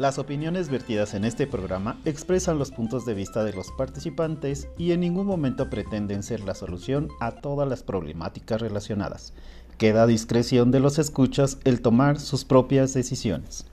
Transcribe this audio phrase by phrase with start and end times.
[0.00, 4.92] Las opiniones vertidas en este programa expresan los puntos de vista de los participantes y
[4.92, 9.34] en ningún momento pretenden ser la solución a todas las problemáticas relacionadas.
[9.76, 13.66] Queda a discreción de los escuchas el tomar sus propias decisiones.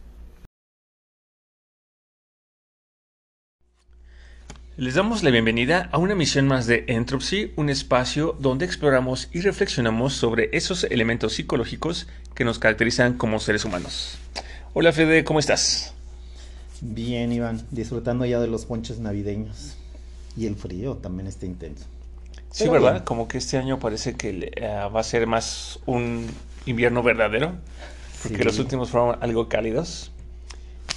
[4.75, 9.39] Les damos la bienvenida a una emisión más de Entropy, un espacio donde exploramos y
[9.39, 12.05] reflexionamos sobre esos elementos psicológicos
[12.35, 14.17] que nos caracterizan como seres humanos.
[14.73, 15.93] Hola Fede, ¿cómo estás?
[16.81, 19.77] Bien, Iván, disfrutando ya de los ponches navideños.
[20.35, 21.85] Y el frío también está intenso.
[22.51, 22.91] Sí, Pero ¿verdad?
[22.93, 23.03] bien.
[23.03, 24.61] Como que este año parece que eh,
[24.93, 26.27] va a ser más un
[26.65, 27.53] invierno verdadero,
[28.21, 28.43] porque Sí.
[28.43, 30.11] los últimos fueron algo cálidos.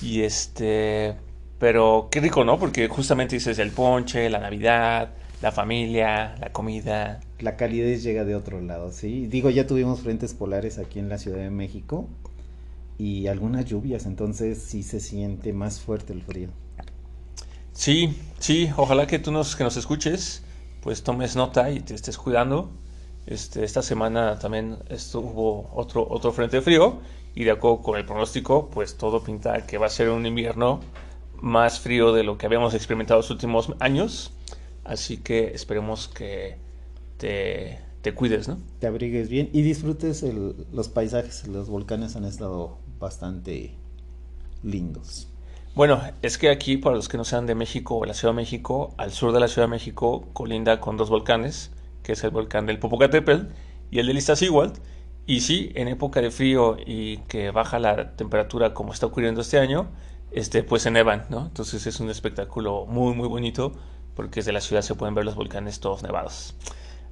[0.03, 1.15] Y este,
[1.59, 2.59] pero qué rico, ¿no?
[2.59, 5.11] Porque justamente dices el ponche, la Navidad,
[5.43, 7.21] la familia, la comida.
[7.41, 9.27] La calidez llega de otro lado, ¿sí?
[9.27, 12.07] Digo, ya tuvimos frentes polares aquí en la Ciudad de México
[13.01, 16.51] y algunas lluvias, entonces sí se siente más fuerte el frío.
[17.73, 20.43] Sí, sí, ojalá que tú nos, que nos escuches,
[20.83, 22.71] pues tomes nota y te estés cuidando.
[23.27, 27.01] Este, esta semana también estuvo otro, otro frente frío
[27.35, 30.81] y de acuerdo con el pronóstico, pues todo pinta que va a ser un invierno
[31.41, 34.33] más frío de lo que habíamos experimentado los últimos años.
[34.85, 36.57] Así que esperemos que
[37.19, 38.59] te, te cuides, ¿no?
[38.81, 41.47] Te abrigues bien y disfrutes el- los paisajes.
[41.47, 43.75] Los volcanes han estado bastante
[44.63, 45.29] lindos.
[45.75, 48.37] Bueno, es que aquí, para los que no sean de México o la Ciudad de
[48.37, 51.71] México, al sur de la Ciudad de México colinda con dos volcanes,
[52.03, 53.47] que es el volcán del Popocatépetl
[53.91, 54.81] y el del Iztaccíhuatl.
[55.27, 59.59] Y sí, en época de frío y que baja la temperatura como está ocurriendo este
[59.59, 59.89] año,
[60.33, 61.47] este, pues se nevan, ¿no?
[61.47, 63.73] Entonces es un espectáculo muy, muy bonito
[64.15, 66.55] porque desde la ciudad se pueden ver los volcanes todos nevados.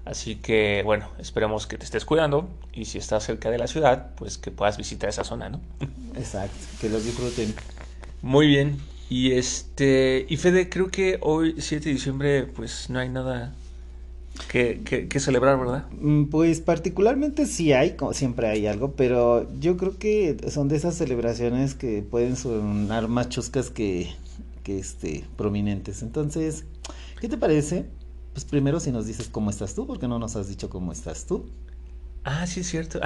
[0.05, 4.11] Así que, bueno, esperemos que te estés cuidando y si estás cerca de la ciudad,
[4.17, 5.61] pues que puedas visitar esa zona, ¿no?
[6.17, 7.55] Exacto, que los disfruten.
[8.23, 8.79] Muy bien.
[9.11, 10.27] Y este.
[10.29, 13.55] Y Fede, creo que hoy, 7 de diciembre, pues no hay nada
[14.51, 15.87] que, que- que celebrar, ¿verdad?
[15.91, 20.77] Mm, Pues particularmente sí hay, como siempre hay algo, pero yo creo que son de
[20.77, 24.13] esas celebraciones que pueden sonar más chuscas que,
[24.63, 26.03] que este, prominentes.
[26.03, 26.65] Entonces,
[27.21, 27.87] ¿qué te parece?
[28.39, 31.27] Pues primero si nos dices cómo estás tú, porque no nos has dicho cómo estás
[31.27, 31.51] tú.
[32.23, 33.01] Ah, sí, es cierto.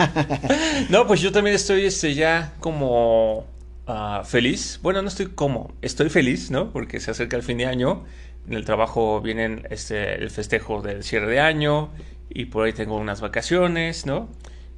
[0.90, 3.46] no, pues yo también estoy este, ya como
[3.86, 4.80] ah, feliz.
[4.82, 6.72] Bueno, no estoy como, estoy feliz, ¿no?
[6.72, 8.02] Porque se acerca el fin de año.
[8.48, 11.92] En el trabajo vienen este, el festejo del cierre de año
[12.28, 14.28] y por ahí tengo unas vacaciones, ¿no?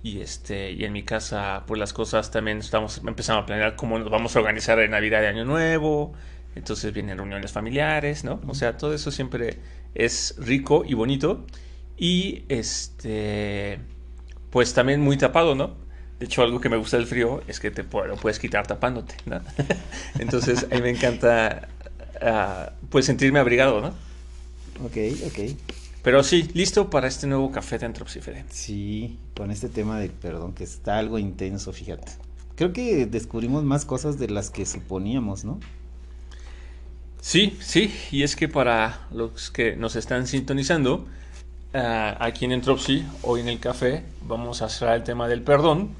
[0.02, 3.98] Y este, y en mi casa, pues las cosas también estamos empezando a planear cómo
[3.98, 6.12] nos vamos a organizar en Navidad de Año Nuevo.
[6.54, 8.40] Entonces vienen reuniones familiares, ¿no?
[8.46, 9.58] O sea, todo eso siempre
[9.94, 11.46] es rico y bonito.
[11.96, 13.78] Y este,
[14.50, 15.74] pues también muy tapado, ¿no?
[16.18, 19.14] De hecho, algo que me gusta del frío es que te lo puedes quitar tapándote,
[19.24, 19.40] ¿no?
[20.18, 21.68] Entonces, a mí me encanta,
[22.20, 23.88] ah, pues, sentirme abrigado, ¿no?
[24.84, 24.96] Ok,
[25.26, 25.56] ok.
[26.02, 28.44] Pero sí, listo para este nuevo café de Entropy Fede.
[28.50, 32.12] Sí, con este tema de perdón, que está algo intenso, fíjate.
[32.54, 35.60] Creo que descubrimos más cosas de las que suponíamos, ¿no?
[37.20, 41.06] Sí, sí, y es que para los que nos están sintonizando,
[41.74, 45.90] ah, aquí en Entropy, hoy en el café, vamos a hacer el tema del perdón,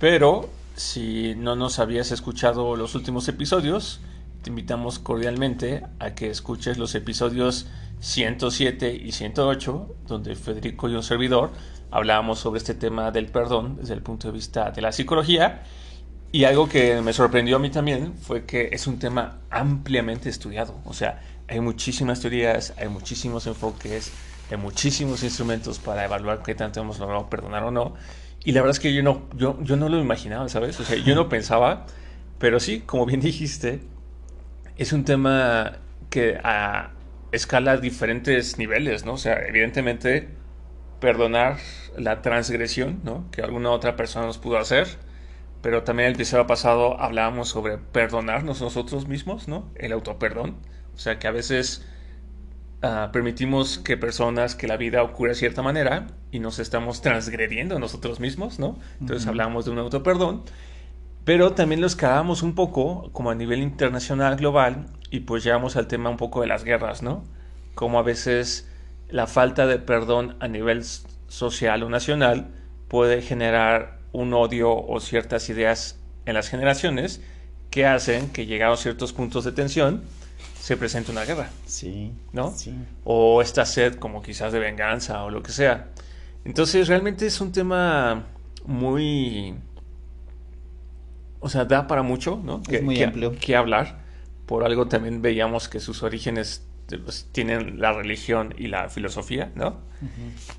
[0.00, 4.00] pero si no nos habías escuchado los últimos episodios,
[4.42, 7.68] te invitamos cordialmente a que escuches los episodios
[8.00, 11.52] 107 y 108, donde Federico y un servidor
[11.92, 15.62] hablábamos sobre este tema del perdón desde el punto de vista de la psicología.
[16.34, 20.80] Y algo que me sorprendió a mí también fue que es un tema ampliamente estudiado.
[20.84, 24.10] O sea, hay muchísimas teorías, hay muchísimos enfoques,
[24.50, 27.94] hay muchísimos instrumentos para evaluar qué tanto hemos logrado perdonar o no.
[28.44, 30.80] Y la verdad es que yo no, yo, yo no lo imaginaba, ¿sabes?
[30.80, 31.86] O sea, yo no pensaba,
[32.40, 33.82] pero sí, como bien dijiste,
[34.76, 35.78] es un tema
[36.10, 36.94] que a
[37.30, 39.12] escala diferentes niveles, ¿no?
[39.12, 40.30] O sea, evidentemente
[40.98, 41.58] perdonar
[41.96, 43.30] la transgresión, ¿no?
[43.30, 44.88] Que alguna otra persona nos pudo hacer,
[45.64, 49.70] pero también el episodio pasado hablábamos sobre perdonarnos nosotros mismos, ¿no?
[49.76, 50.56] El autoperdón.
[50.94, 51.86] O sea, que a veces
[52.82, 57.78] ah, permitimos que personas, que la vida ocurra de cierta manera y nos estamos transgrediendo
[57.78, 58.78] nosotros mismos, ¿no?
[59.00, 59.30] Entonces Ujú.
[59.30, 60.42] hablamos de un autoperdón.
[61.24, 65.88] Pero también lo escalamos un poco, como a nivel internacional, global, y pues llegamos al
[65.88, 67.24] tema un poco de las guerras, ¿no?
[67.74, 68.70] Como a veces
[69.08, 70.84] la falta de perdón a nivel
[71.28, 72.48] social o nacional
[72.86, 77.20] puede generar un odio o ciertas ideas en las generaciones
[77.70, 80.02] que hacen que llegados a ciertos puntos de tensión
[80.58, 82.12] se presente una guerra, Sí.
[82.32, 82.52] ¿no?
[82.56, 82.72] Sí.
[83.04, 85.88] o esta sed como quizás de venganza o lo que sea.
[86.44, 88.24] Entonces realmente es un tema
[88.64, 89.54] muy
[91.40, 92.62] o sea, da para mucho, ¿no?
[92.70, 93.36] Es muy que, amplio.
[93.38, 93.98] que hablar.
[94.46, 99.80] Por algo también veíamos que sus orígenes pues, tienen la religión y la filosofía, ¿no?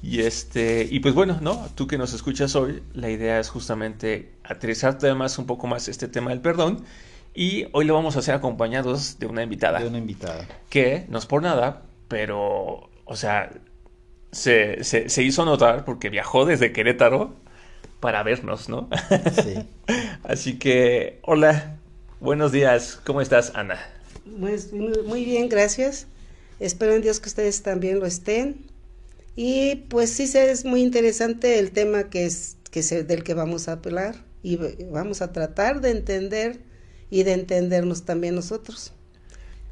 [0.02, 1.68] Y este, y pues bueno, ¿no?
[1.76, 6.08] Tú que nos escuchas hoy, la idea es justamente aterrizar además un poco más este
[6.08, 6.84] tema del perdón.
[7.36, 9.80] Y hoy lo vamos a hacer acompañados de una invitada.
[9.80, 10.48] De una invitada.
[10.70, 13.52] Que no es por nada, pero, o sea,
[14.32, 17.36] se, se, se hizo notar porque viajó desde Querétaro
[18.00, 18.90] para vernos, ¿no?
[19.44, 19.68] Sí.
[20.24, 21.78] Así que, hola,
[22.20, 23.80] buenos días, ¿cómo estás, Ana?
[24.40, 26.08] Pues, muy bien, gracias.
[26.60, 28.66] Espero en Dios que ustedes también lo estén.
[29.36, 33.74] Y pues sí, es muy interesante el tema que es, que del que vamos a
[33.74, 34.58] hablar y
[34.92, 36.60] vamos a tratar de entender
[37.10, 38.94] y de entendernos también nosotros.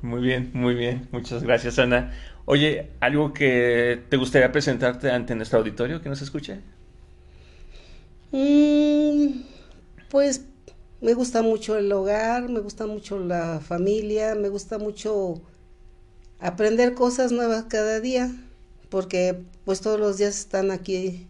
[0.02, 1.08] Muy bien, muy bien.
[1.12, 2.12] Muchas gracias, Ana.
[2.46, 6.60] Oye, ¿algo que te gustaría presentarte ante nuestro auditorio que nos escuche?
[8.32, 9.44] Mm,
[10.10, 10.46] pues
[11.00, 15.42] me gusta mucho el hogar, me gusta mucho la familia, me gusta mucho
[16.44, 18.32] aprender cosas nuevas cada día,
[18.90, 21.28] porque pues todos los días están aquí,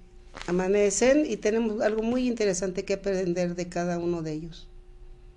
[0.48, 4.68] amanecen y tenemos algo muy interesante que aprender de cada uno de ellos.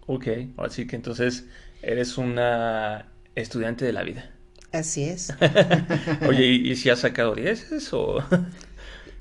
[0.06, 0.28] Ok,
[0.58, 1.46] así que entonces
[1.82, 4.30] eres una estudiante de la vida.
[4.72, 5.38] Así es.
[6.20, 8.18] Oye, ¿y, y si has sacado dieces o...?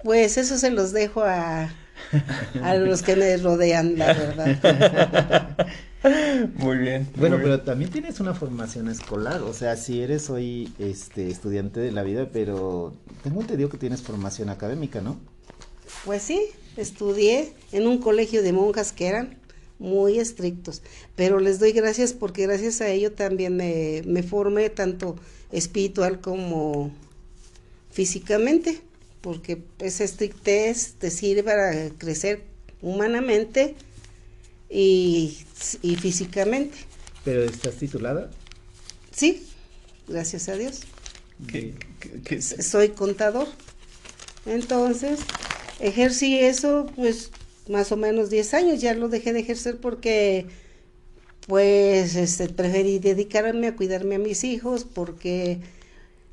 [0.04, 1.75] Pues eso se los dejo a,
[2.60, 4.60] a los que me rodean, la verdad.
[6.56, 7.07] Muy bien.
[7.16, 7.57] Bueno, muy bien.
[7.57, 12.04] pero también tienes una formación escolar, o sea, si eres hoy este estudiante de la
[12.04, 12.94] vida, pero
[13.24, 15.18] tengo entendido que tienes formación académica, ¿no?
[16.04, 16.42] Pues sí,
[16.78, 19.38] estudié en un colegio de monjas que eran
[19.80, 20.81] muy estrictos,
[21.16, 25.16] pero les doy gracias porque gracias a ello también me, me formé tanto
[25.52, 26.92] espiritual como
[27.92, 28.80] físicamente,
[29.22, 32.44] porque esa estrictez te sirve para crecer
[32.81, 33.75] humanamente
[34.70, 35.38] y,
[35.82, 36.78] y físicamente.
[37.24, 38.30] Pero estás titulada.
[39.12, 39.44] Sí,
[40.08, 40.82] gracias a Dios.
[41.48, 43.48] ¿Qué- qué- qué- soy contador.
[44.46, 45.20] Entonces,
[45.80, 47.32] ejercí eso, pues,
[47.68, 48.80] más o menos 10 años.
[48.82, 50.46] Ya lo dejé de ejercer porque,
[51.48, 55.60] pues, este, preferí dedicarme a cuidarme a mis hijos porque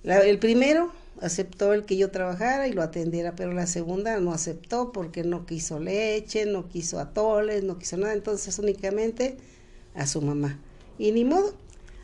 [0.03, 4.33] la- el primero aceptó el que yo trabajara y lo atendiera, pero la segunda no
[4.33, 8.13] aceptó porque no quiso leche, no quiso atoles, no quiso nada.
[8.15, 9.37] Entonces, únicamente
[9.95, 10.59] a su mamá.
[10.99, 11.55] Y ni modo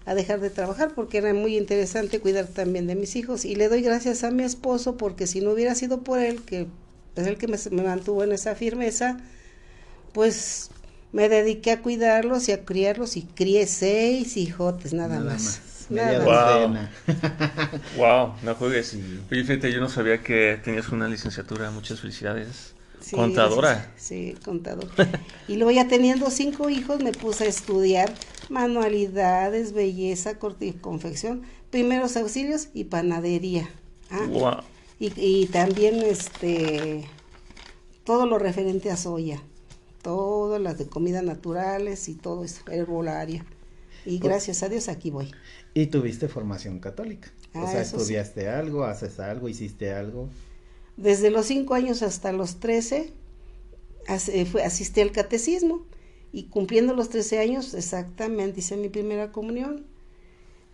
[0.05, 3.69] a dejar de trabajar porque era muy interesante cuidar también de mis hijos y le
[3.69, 6.67] doy gracias a mi esposo porque si no hubiera sido por él que
[7.15, 9.19] es el que me, me mantuvo en esa firmeza
[10.15, 10.71] pues
[11.13, 15.61] me dediqué a cuidarlos y a criarlos y crié seis hijotes nada, más.
[15.91, 16.91] Docena.
[17.97, 18.89] Wow, no juegues.
[18.89, 19.21] Sí.
[19.31, 21.71] Oye, fíjate, yo no sabía que tenías una licenciatura.
[21.71, 22.75] Muchas felicidades.
[23.01, 23.71] Sí, Contadora.
[23.75, 23.93] gracias.
[23.97, 24.89] Sí, contador.
[25.47, 28.13] Y luego ya teniendo cinco hijos me puse a estudiar
[28.49, 33.69] manualidades, belleza, corte y confección, primeros auxilios y panadería.
[34.11, 34.57] Ah, Wow.
[35.01, 37.09] Y, y también este
[38.05, 39.41] todo lo referente a soya,
[40.03, 43.45] todas las de comida naturales y todo eso, herbolaria.
[44.05, 45.33] Y gracias a Dios aquí voy.
[45.81, 47.31] Y tuviste formación católica.
[47.59, 47.97] o Ah, sea, sí.
[47.97, 50.29] estudiaste algo, haces algo, hiciste algo.
[50.97, 53.13] Desde los cinco años hasta los 13
[54.09, 55.87] as- eh, asistí al catecismo
[56.33, 59.87] y cumpliendo los 13 años exactamente hice mi primera comunión.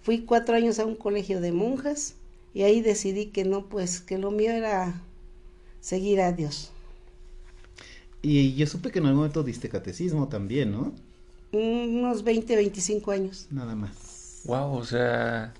[0.03, 2.17] Fui cuatro años a un colegio de monjas
[2.55, 5.03] y ahí decidí que no, pues que lo mío era
[5.81, 6.73] seguir a Dios.
[8.23, 10.93] Y yo supe que en algún momento diste catecismo también, ¿no?
[11.53, 13.49] Unos 20, 25 años.
[13.51, 14.04] Nada más.
[14.45, 15.53] Wow, o sea,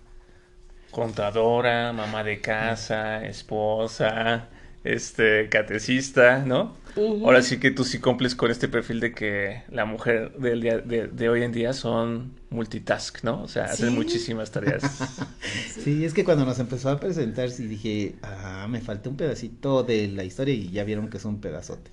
[0.91, 4.49] contadora, mamá de casa, esposa,
[4.85, 6.77] este, catecista, ¿no?
[7.25, 10.79] Ahora sí que tú sí cumples con este perfil de que la mujer del día,
[10.79, 13.43] de, de hoy en día son multitask, ¿no?
[13.43, 13.95] O sea, hacen Sí.
[13.97, 14.83] muchísimas tareas.
[15.83, 19.83] Sí, es que cuando nos empezó a presentar, sí dije, ah, me falta un pedacito
[19.83, 21.91] de la historia y ya vieron que es un pedazote.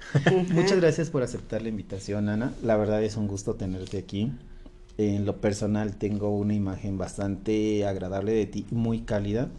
[0.49, 2.53] Muchas gracias por aceptar la invitación, Ana.
[2.63, 4.31] La verdad es un gusto tenerte aquí.
[4.97, 9.49] En lo personal tengo una imagen bastante agradable de ti, muy cálida.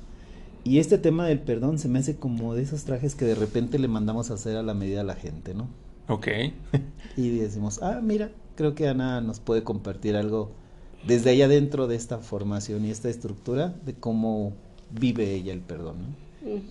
[0.65, 3.79] Y este tema del perdón se me hace como de esos trajes que de repente
[3.81, 5.69] le mandamos a hacer a la medida a la gente, ¿no?
[6.09, 6.29] Ok.
[7.17, 10.53] Y decimos, ah, mira, creo que Ana nos puede compartir algo
[11.07, 14.53] desde allá dentro de esta formación y esta estructura de cómo
[14.93, 16.23] vive ella el perdón, ¿no?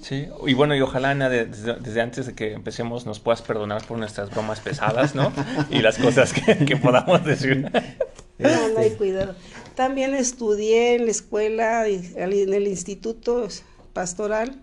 [0.02, 3.42] Sí, y bueno, y ojalá Ana, de- desde, desde antes de que empecemos nos puedas
[3.42, 5.32] perdonar por nuestras bromas pesadas, ¿no?
[5.70, 7.70] Y las cosas que, que podamos decir.
[8.42, 9.36] No, no hay Este, cuidado.
[9.76, 13.48] También estudié en la escuela, en el instituto
[13.94, 14.62] pastoral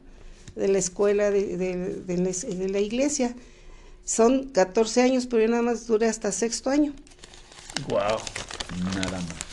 [0.56, 3.34] de la escuela de, de- de la, de la iglesia.
[4.04, 6.94] Son 14 años, pero yo nada más duré hasta sexto año.
[7.88, 8.18] Wow.
[8.94, 9.48] Nada más.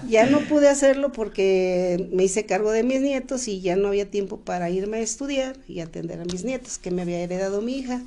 [0.00, 4.10] Ya no pude hacerlo porque me hice cargo de mis nietos y ya no había
[4.10, 7.78] tiempo para irme a estudiar y atender a mis nietos, que me había heredado mi
[7.78, 8.02] hija,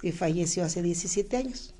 [0.00, 1.74] que falleció hace 17 años.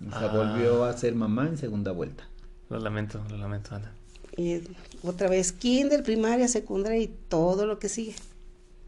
[0.00, 0.28] Se Ah.
[0.28, 2.26] volvió a ser mamá en segunda vuelta.
[2.70, 3.92] Lo lamento, lo lamento, Ana.
[4.36, 4.60] Y
[5.02, 8.14] otra vez kinder, primaria, secundaria y todo lo que sigue.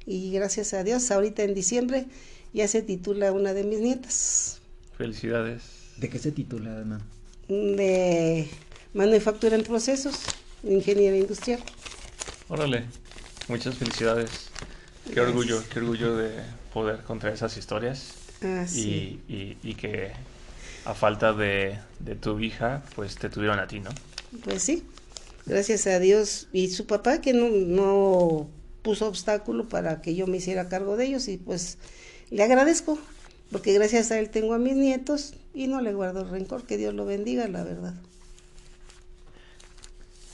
[0.07, 2.07] Y gracias a Dios, ahorita en diciembre
[2.54, 4.61] ya se titula una de mis nietas
[4.97, 5.62] Felicidades.
[5.99, 7.00] ¿De qué se titula, Ana?
[7.49, 8.49] de
[8.95, 10.14] manufactura en procesos,
[10.62, 11.61] ingeniería industrial.
[12.49, 12.85] Órale,
[13.49, 14.31] muchas felicidades.
[15.04, 15.28] Qué Gracias.
[15.28, 16.31] orgullo, qué orgullo de
[16.73, 19.21] poder contar esas historias Así.
[19.28, 20.12] y, y- y que
[20.84, 23.90] a falta de, de tu hija, pues te tuvieron a ti, ¿no?
[24.44, 24.84] Pues sí,
[25.46, 28.48] gracias a Dios y su papá que no, no
[28.82, 31.78] puso obstáculo para que yo me hiciera cargo de ellos y pues
[32.30, 32.98] le agradezco
[33.50, 36.94] porque gracias a él tengo a mis nietos y no le guardo rencor, que Dios
[36.94, 37.94] lo bendiga, la verdad.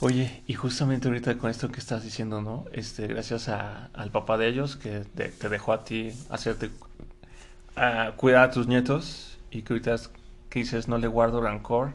[0.01, 2.65] Oye, y justamente ahorita con esto que estás diciendo, ¿no?
[2.71, 6.71] Este, gracias a- al papá de ellos que te, te dejó a ti hacerte
[7.75, 9.95] a cuidar a tus nietos y que ahorita
[10.49, 11.93] que dices no le guardo rencor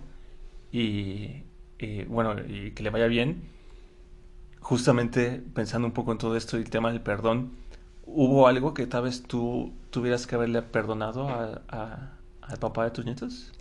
[0.73, 1.42] y,
[2.08, 3.42] bueno, y que le vaya bien.
[4.61, 7.52] Justamente pensando un poco en todo esto y el tema del perdón,
[8.06, 13.04] ¿hubo algo que tal vez tú tuvieras que haberle perdonado a- al papá de tus
[13.04, 13.52] nietos?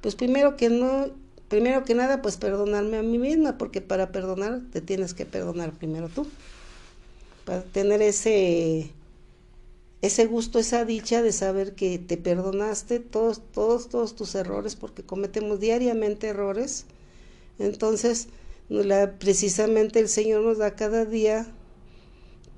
[0.00, 1.06] Pues primero que no,
[1.48, 5.72] primero que nada, pues perdonarme a mí misma, porque para perdonar te tienes que perdonar
[5.72, 6.26] primero tú.
[7.44, 8.90] Para tener ese
[10.06, 15.02] ese gusto, esa dicha de saber que te perdonaste todos todos todos tus errores porque
[15.02, 16.84] cometemos diariamente errores.
[17.58, 18.28] Entonces,
[19.18, 21.46] precisamente el Señor nos da cada día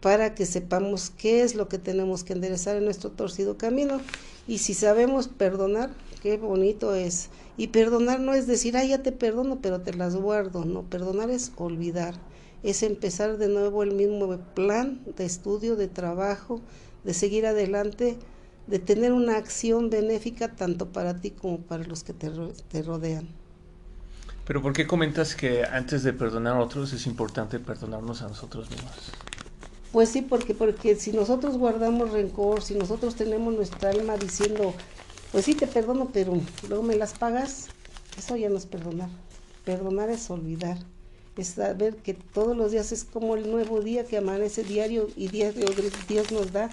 [0.00, 4.00] para que sepamos qué es lo que tenemos que enderezar en nuestro torcido camino.
[4.48, 5.90] Y si sabemos perdonar,
[6.22, 7.28] qué bonito es.
[7.56, 10.64] Y perdonar no es decir, ah, ya te perdono, pero te las guardo.
[10.64, 12.14] No, perdonar es olvidar.
[12.62, 16.60] Es empezar de nuevo el mismo plan de estudio, de trabajo,
[17.06, 18.18] de seguir adelante,
[18.66, 22.30] de tener una acción benéfica tanto para ti como para los que te,
[22.68, 23.28] te rodean.
[24.44, 28.68] Pero ¿por qué comentas que antes de perdonar a otros es importante perdonarnos a nosotros
[28.70, 28.92] mismos?
[29.92, 34.74] Pues sí, porque, porque si nosotros guardamos rencor, si nosotros tenemos nuestra alma diciendo,
[35.30, 37.68] pues sí te perdono, pero luego me las pagas,
[38.18, 39.10] eso ya no es perdonar.
[39.64, 40.78] Perdonar es olvidar,
[41.36, 45.28] es saber que todos los días es como el nuevo día que amanece diario y
[45.28, 45.66] diario
[46.08, 46.68] Dios nos da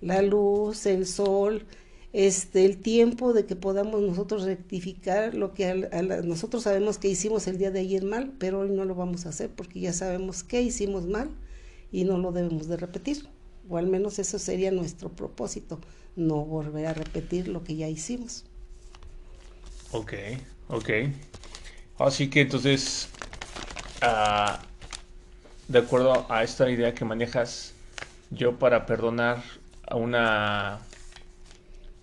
[0.00, 1.66] la luz, el sol,
[2.12, 5.88] este, el tiempo de que podamos nosotros rectificar lo que
[6.24, 9.30] nosotros sabemos que hicimos el día de ayer mal, pero hoy no lo vamos a
[9.30, 11.30] hacer porque ya sabemos que hicimos mal
[11.92, 13.28] y no lo debemos de repetir.
[13.68, 15.80] O al menos eso sería nuestro propósito,
[16.14, 18.44] no volver a repetir lo que ya hicimos.
[19.90, 20.12] Ok,
[20.68, 20.90] ok.
[21.98, 23.08] Así que entonces,
[24.02, 24.62] ah,
[25.68, 27.74] de acuerdo a esta idea que manejas,
[28.30, 29.42] yo para perdonar
[29.86, 30.80] a una,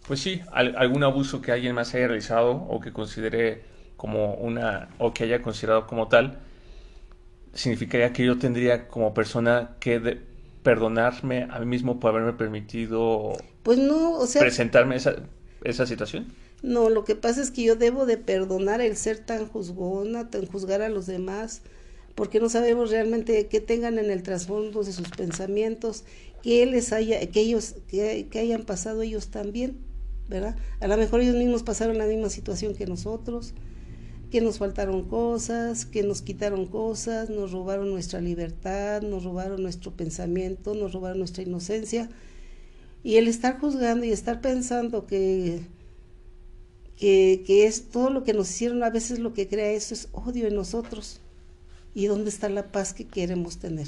[0.08, 3.63] pues sí, al- algún abuso que alguien más haya realizado o que considere
[3.96, 6.40] como una, o que haya considerado como tal,
[7.54, 10.22] significaría que yo tendría como persona que de-
[10.63, 15.16] perdonarme a mí mismo por haberme permitido Pues no, o sea, presentarme esa,
[15.63, 16.28] esa situación.
[16.62, 20.46] No, lo que pasa es que yo debo de perdonar el ser tan juzgona, tan
[20.46, 21.62] juzgar a los demás,
[22.15, 26.03] porque no sabemos realmente qué tengan en el trasfondo de sus pensamientos,
[26.41, 29.77] que les haya, que ellos, que, hayan pasado ellos también,
[30.27, 30.55] ¿verdad?
[30.79, 33.53] A lo mejor ellos mismos pasaron la misma situación que nosotros,
[34.29, 39.91] que nos faltaron cosas, que nos quitaron cosas, nos robaron nuestra libertad, nos robaron nuestro
[39.96, 42.10] pensamiento, nos robaron nuestra inocencia.
[43.03, 45.62] Y el estar juzgando y estar pensando que
[46.98, 50.10] que, que es todo lo que nos hicieron, a veces lo que crea eso es
[50.12, 51.20] odio en nosotros.
[51.93, 53.88] ¿Y dónde está la paz que queremos tener?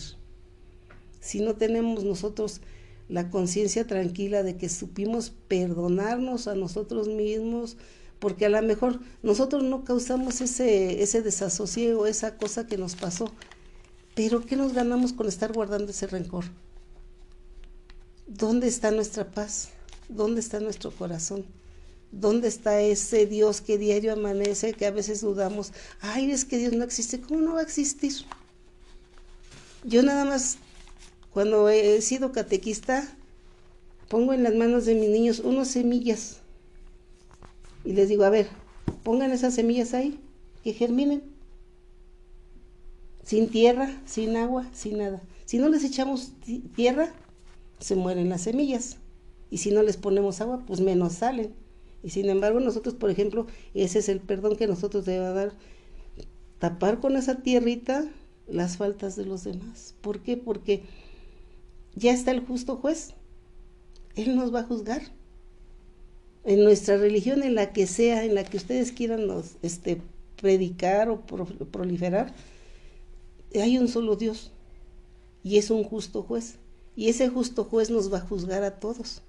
[1.20, 2.62] Si no tenemos nosotros
[3.10, 7.78] la conciencia tranquila de que supimos perdonarnos a nosotros mismos,
[8.20, 13.32] porque a lo mejor nosotros no causamos ese, ese desasosiego, esa cosa que nos pasó,
[14.16, 16.46] pero ¿qué nos ganamos con estar guardando ese rencor?
[18.28, 19.70] ¿Dónde está nuestra paz?
[20.10, 21.46] ¿Dónde está nuestro corazón?
[22.12, 26.74] ¿Dónde está ese Dios que diario amanece, que a veces dudamos, ay, es que Dios
[26.74, 28.14] no existe, ¿cómo no va a existir?
[29.84, 30.58] Yo nada más,
[31.32, 33.08] cuando he sido catequista,
[34.08, 36.38] pongo en las manos de mis niños unas semillas
[37.86, 38.48] y les digo, a ver,
[39.04, 40.20] pongan esas semillas ahí,
[40.64, 41.22] que germinen,
[43.24, 45.22] sin tierra, sin agua, sin nada.
[45.46, 46.34] Si no les echamos
[46.76, 47.14] tierra,
[47.80, 48.98] se mueren las semillas.
[49.52, 51.54] Y si no les ponemos agua, pues menos salen.
[52.06, 55.54] Y sin embargo nosotros, por ejemplo, ese es el perdón que nosotros debemos dar,
[56.60, 58.06] tapar con esa tierrita
[58.48, 59.96] las faltas de los demás.
[60.02, 60.38] ¿Por qué?
[60.38, 60.84] Porque
[61.96, 63.16] ya está el justo juez.
[64.16, 65.02] Él nos va a juzgar.
[66.44, 69.28] En nuestra religión, en la que sea, en la que ustedes quieran
[69.64, 70.00] este,
[70.40, 72.36] predicar o proliferar,
[73.60, 74.52] hay un solo Dios
[75.44, 76.58] y es un justo juez.
[76.96, 79.24] Y ese justo juez nos va a juzgar a todos,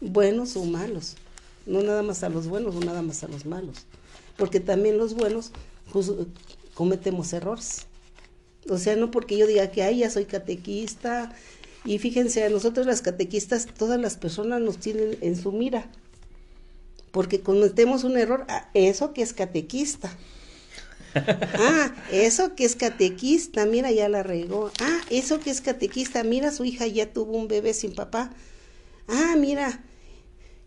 [0.00, 1.16] buenos o malos,
[1.70, 3.86] no nada más a los buenos o nada más a los malos,
[4.36, 5.52] porque también los buenos
[6.74, 7.86] cometemos errores.
[8.68, 11.34] O sea, no porque yo diga que, ay, ya soy catequista,
[11.84, 15.90] y fíjense, a nosotros las catequistas, todas las personas nos tienen en su mira,
[17.10, 20.10] porque cometemos un error, ah, eso que es catequista.
[21.12, 24.70] Ah, eso que es catequista, mira, ya la regó.
[24.80, 28.30] Ah, eso que es catequista, mira, su hija ya tuvo un bebé sin papá.
[29.08, 29.82] Ah, mira,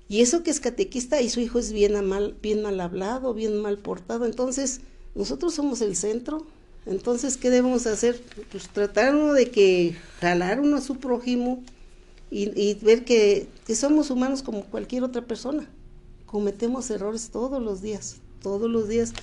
[0.10, 3.62] y eso que es catequista y su hijo es bien mal, bien mal hablado, bien
[3.62, 4.25] mal portado.
[4.25, 4.81] Entonces,
[5.15, 6.45] nosotros somos el centro.
[6.86, 8.22] Entonces, ¿qué debemos hacer?
[8.51, 11.63] Pues tratar de que jalar uno a su prójimo
[12.29, 15.69] y, ver que, somos humanos como cualquier otra persona.
[16.25, 19.13] Cometemos errores todos los días, todos los días.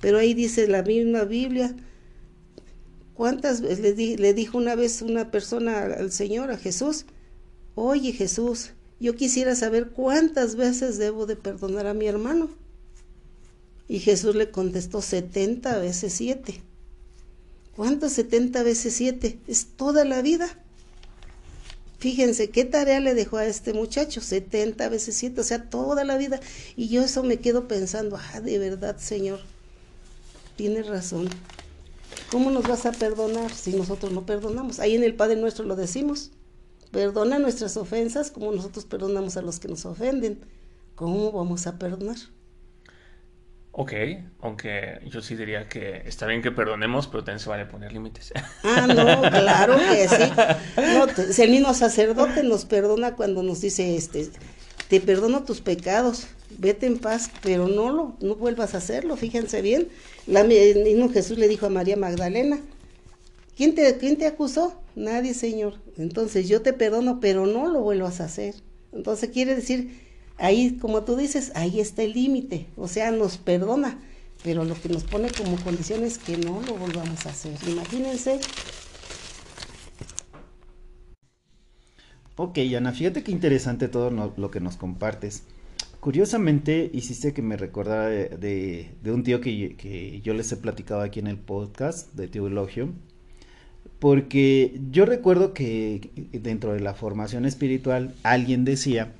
[0.00, 1.74] Pero ahí dice la misma Biblia.
[3.14, 7.04] ¿Cuántas veces le dijo una vez una persona al Señor, a Jesús?
[7.74, 12.50] Oye Jesús, yo quisiera saber cuántas veces debo de perdonar a mi hermano.
[13.88, 16.62] Y Jesús le contestó 70 veces 7.
[17.76, 19.38] ¿Cuántas 70 veces 7?
[19.46, 20.48] Es toda la vida.
[21.98, 26.16] Fíjense qué tarea le dejó a este muchacho, 70 veces 7, o sea, toda la
[26.16, 26.38] vida.
[26.76, 29.40] Y yo eso me quedo pensando, ah, de verdad, Señor,
[30.56, 31.28] tienes razón.
[32.30, 34.80] ¿Cómo nos vas a perdonar si nosotros no perdonamos?
[34.80, 36.30] Ahí en el Padre Nuestro lo decimos.
[36.90, 40.40] Perdona nuestras ofensas como nosotros perdonamos a los que nos ofenden.
[40.94, 42.16] ¿Cómo vamos a perdonar?
[43.80, 43.92] Ok,
[44.40, 48.32] aunque yo sí diría que está bien que perdonemos, pero también se vale poner límites.
[48.64, 51.32] Ah, no, claro que sí.
[51.32, 54.30] si el mismo sacerdote nos perdona cuando nos dice, este,
[54.88, 56.26] te perdono tus pecados,
[56.58, 59.88] vete en paz, pero no lo, no vuelvas a hacerlo, fíjense bien.
[60.26, 62.58] La, el mismo Jesús le dijo a María Magdalena,
[63.58, 64.80] ¿quién te, quién te acusó?
[64.94, 65.74] Nadie, Señor.
[65.98, 68.54] Entonces yo te perdono, pero no lo vuelvas a hacer.
[68.92, 70.00] Entonces quiere decir,
[70.38, 72.68] ahí, como tú dices, ahí está el límite.
[72.76, 73.98] O sea, nos perdona,
[74.44, 77.58] pero lo que nos pone como condición es que no lo volvamos a hacer.
[77.66, 78.38] Imagínense.
[82.36, 85.42] Ok, Ana, fíjate qué interesante todo lo que nos compartes.
[85.98, 91.00] Curiosamente, hiciste que me recordara de, de, un tío que, que, yo les he platicado
[91.00, 92.92] aquí en el podcast de Teologio
[93.98, 99.12] porque yo recuerdo que dentro de la formación espiritual alguien decía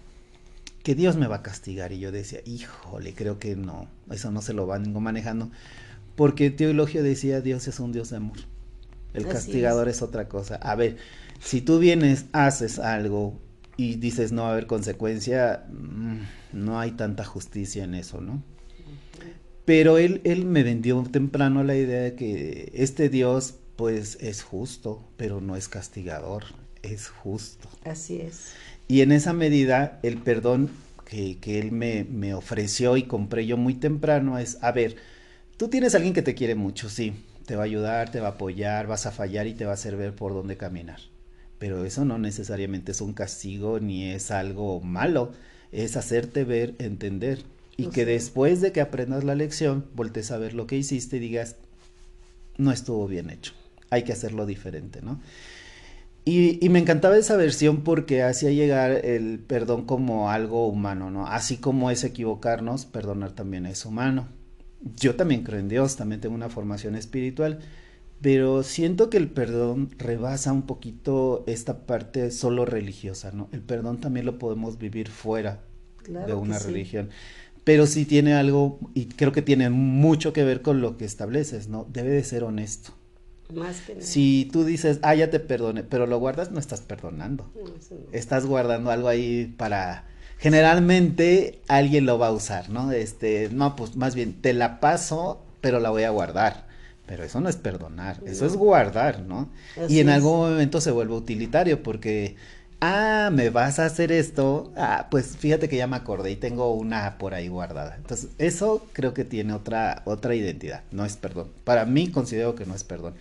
[0.82, 4.40] que Dios me va a castigar y yo decía, híjole, creo que no, eso no
[4.40, 5.50] se lo van manejando,
[6.14, 8.38] porque teología decía Dios es un Dios de amor,
[9.14, 10.02] el castigador es.
[10.02, 10.56] otra cosa.
[10.56, 10.96] A ver,
[11.40, 13.38] si tú vienes, haces algo
[13.76, 16.20] y dices no va a haber consecuencia, mm,
[16.52, 18.42] no hay tanta justicia en eso, ¿no?
[19.64, 25.04] Pero él, él me vendió temprano la idea de que este Dios pues es justo,
[25.16, 26.42] pero no es castigador,
[26.82, 27.68] es justo.
[27.84, 28.54] Así es.
[28.88, 30.68] Y en esa medida, el perdón
[31.04, 34.96] que, que él me, me, ofreció y compré yo muy temprano es, a ver,
[35.56, 37.12] tú tienes a alguien que te quiere mucho, sí,
[37.46, 39.74] te va a ayudar, te va a apoyar, vas a fallar y te va a
[39.74, 40.98] hacer ver por dónde caminar.
[41.60, 45.30] Pero eso no necesariamente es un castigo ni es algo malo,
[45.70, 47.44] es hacerte ver, entender.
[47.76, 51.20] Y que después de que aprendas la lección, voltees a ver lo que hiciste y
[51.20, 51.54] digas,
[52.56, 53.52] no estuvo bien hecho
[53.90, 55.20] hay que hacerlo diferente, ¿no?
[56.31, 61.27] Y, me encantaba esa versión porque hacía llegar el perdón como algo humano, ¿no?
[61.27, 64.29] Así como es equivocarnos, perdonar también es humano.
[64.94, 67.61] Yo también creo en Dios, también tengo una formación espiritual,
[68.20, 73.48] pero siento que el perdón rebasa un poquito esta parte solo religiosa, ¿no?
[73.51, 75.62] El perdón también lo podemos vivir fuera
[76.07, 77.09] de una religión.
[77.64, 81.68] Pero sí tiene algo, y creo que tiene mucho que ver con lo que estableces,
[81.68, 81.87] ¿no?
[81.90, 82.97] Debe de ser honesto
[84.00, 87.50] si tú dices, ah, ya te perdone, pero lo guardas, no estás perdonando.
[88.12, 90.04] Estás guardando algo ahí para...
[90.38, 92.92] Generalmente alguien lo va a usar, ¿no?
[92.92, 96.68] Este, no, pues más bien, te la paso, pero la voy a guardar.
[97.06, 99.48] Pero eso no es perdonar, eso es guardar, ¿no?
[99.88, 102.37] y en algún momento se vuelve utilitario porque,
[102.82, 106.74] ah, me vas a hacer esto, ah, pues fíjate que ya me acordé y tengo
[106.74, 107.96] una por ahí guardada.
[107.96, 111.48] Entonces, eso creo que tiene otra, otra identidad, no es perdón.
[111.64, 113.14] Para mí considero que no es perdón.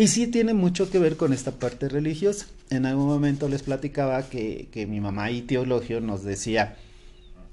[0.00, 2.46] Y sí tiene mucho que ver con esta parte religiosa.
[2.70, 6.78] En algún momento les platicaba que, mi mamá y teologio nos decía,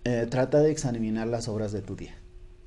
[0.06, 2.16] eh, trata de examinar las obras de tu día.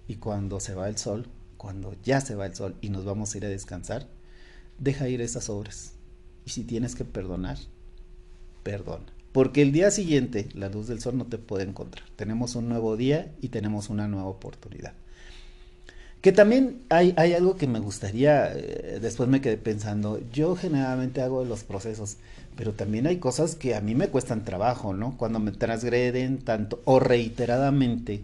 [0.06, 3.32] Y cuando se va el sol, cuando ya se va el sol y nos vamos
[3.32, 4.06] a ir a descansar,
[4.78, 5.94] deja ir esas obras.
[6.44, 7.56] Y si tienes que perdonar,
[8.62, 9.06] perdona.
[9.32, 12.04] Porque el día siguiente la luz del sol no te puede encontrar.
[12.16, 14.92] Tenemos un nuevo día y tenemos una nueva oportunidad.
[16.20, 21.22] Que también hay, hay algo que me gustaría, eh, después me quedé pensando, yo generalmente
[21.22, 22.18] hago los procesos,
[22.56, 25.16] pero también hay cosas que a mí me cuestan trabajo, ¿no?
[25.16, 28.22] Cuando me transgreden tanto o reiteradamente,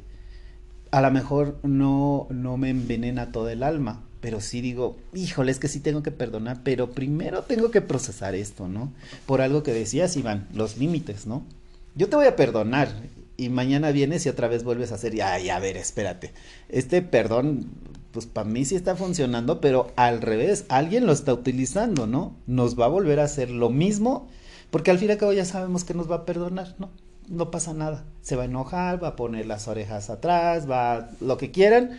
[0.91, 5.59] a lo mejor no, no me envenena todo el alma, pero sí digo, híjole, es
[5.59, 8.93] que sí tengo que perdonar, pero primero tengo que procesar esto, ¿no?
[9.25, 11.45] Por algo que decías, Iván, los límites, ¿no?
[11.95, 12.89] Yo te voy a perdonar
[13.37, 16.33] y mañana vienes y otra vez vuelves a hacer, ay, a ver, espérate.
[16.69, 17.71] Este perdón,
[18.13, 22.35] pues para mí sí está funcionando, pero al revés, alguien lo está utilizando, ¿no?
[22.47, 24.29] Nos va a volver a hacer lo mismo,
[24.71, 26.91] porque al fin y al cabo ya sabemos que nos va a perdonar, ¿no?
[27.29, 28.05] No pasa nada.
[28.23, 31.99] Se va a enojar, va a poner las orejas atrás, va lo que quieran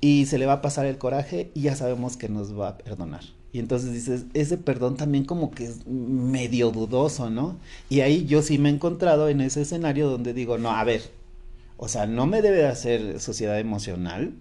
[0.00, 2.78] y se le va a pasar el coraje y ya sabemos que nos va a
[2.78, 3.22] perdonar.
[3.52, 7.58] Y entonces dices, ese perdón también como que es medio dudoso, ¿no?
[7.88, 11.02] Y ahí yo sí me he encontrado en ese escenario donde digo, no, a ver,
[11.76, 14.34] o sea, no me debe de hacer sociedad emocional,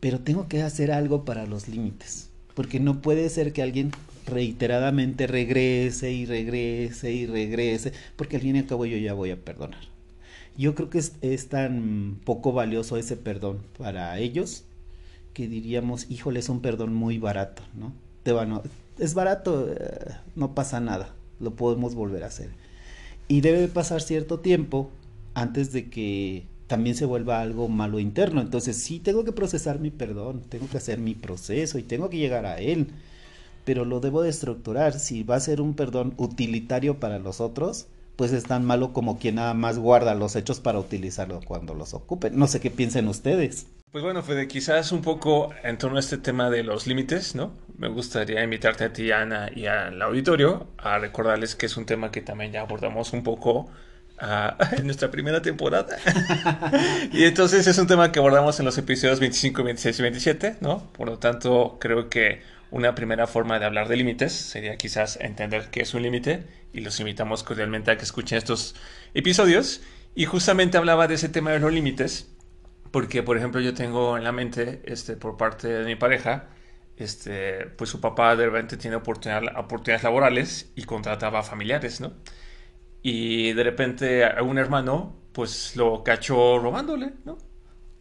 [0.00, 3.92] pero tengo que hacer algo para los límites, porque no puede ser que alguien
[4.26, 9.30] reiteradamente regrese y regrese y regrese, porque al fin y al cabo yo ya voy
[9.30, 9.80] a perdonar.
[10.56, 14.64] Yo creo que es, tan poco valioso ese perdón para ellos
[15.32, 17.92] que diríamos, híjole, es un perdón muy barato, ¿no?
[18.22, 18.60] Te van
[18.98, 22.50] es barato, eh, no pasa nada, lo podemos volver a hacer.
[23.28, 24.90] Y debe pasar cierto tiempo
[25.34, 28.40] antes de que también se vuelva algo malo interno.
[28.40, 32.18] Entonces sí tengo que procesar mi perdón, tengo que hacer mi proceso y tengo que
[32.18, 32.88] llegar a él.
[33.64, 34.98] Pero lo debo de estructurar.
[34.98, 39.18] Si va a ser un perdón utilitario para los otros, pues es tan malo como
[39.18, 42.38] quien nada más guarda los hechos para utilizarlo cuando los ocupen.
[42.38, 43.66] No sé qué piensen ustedes.
[43.92, 47.52] Pues bueno, Fede, quizás un poco en torno a este tema de los límites, ¿no?
[47.76, 52.10] Me gustaría invitarte a ti, Ana, y al auditorio a recordarles que es un tema
[52.10, 53.70] que también ya abordamos un poco
[54.22, 55.98] uh, en nuestra primera temporada.
[57.12, 60.90] y entonces es un tema que abordamos en los episodios 25, 26 y 27, ¿no?
[60.94, 65.68] Por lo tanto, creo que una primera forma de hablar de límites sería quizás entender
[65.70, 68.74] qué es un límite y los invitamos cordialmente a que escuchen estos
[69.12, 69.82] episodios.
[70.14, 72.31] Y justamente hablaba de ese tema de los límites
[72.92, 76.50] porque, por ejemplo, yo tengo en la mente, este, por parte de mi pareja,
[76.96, 82.12] este, pues su papá de repente tiene oportunidad, oportunidades laborales y contrataba a familiares, ¿no?
[83.02, 87.38] Y de repente a un hermano, pues lo cachó robándole, ¿no?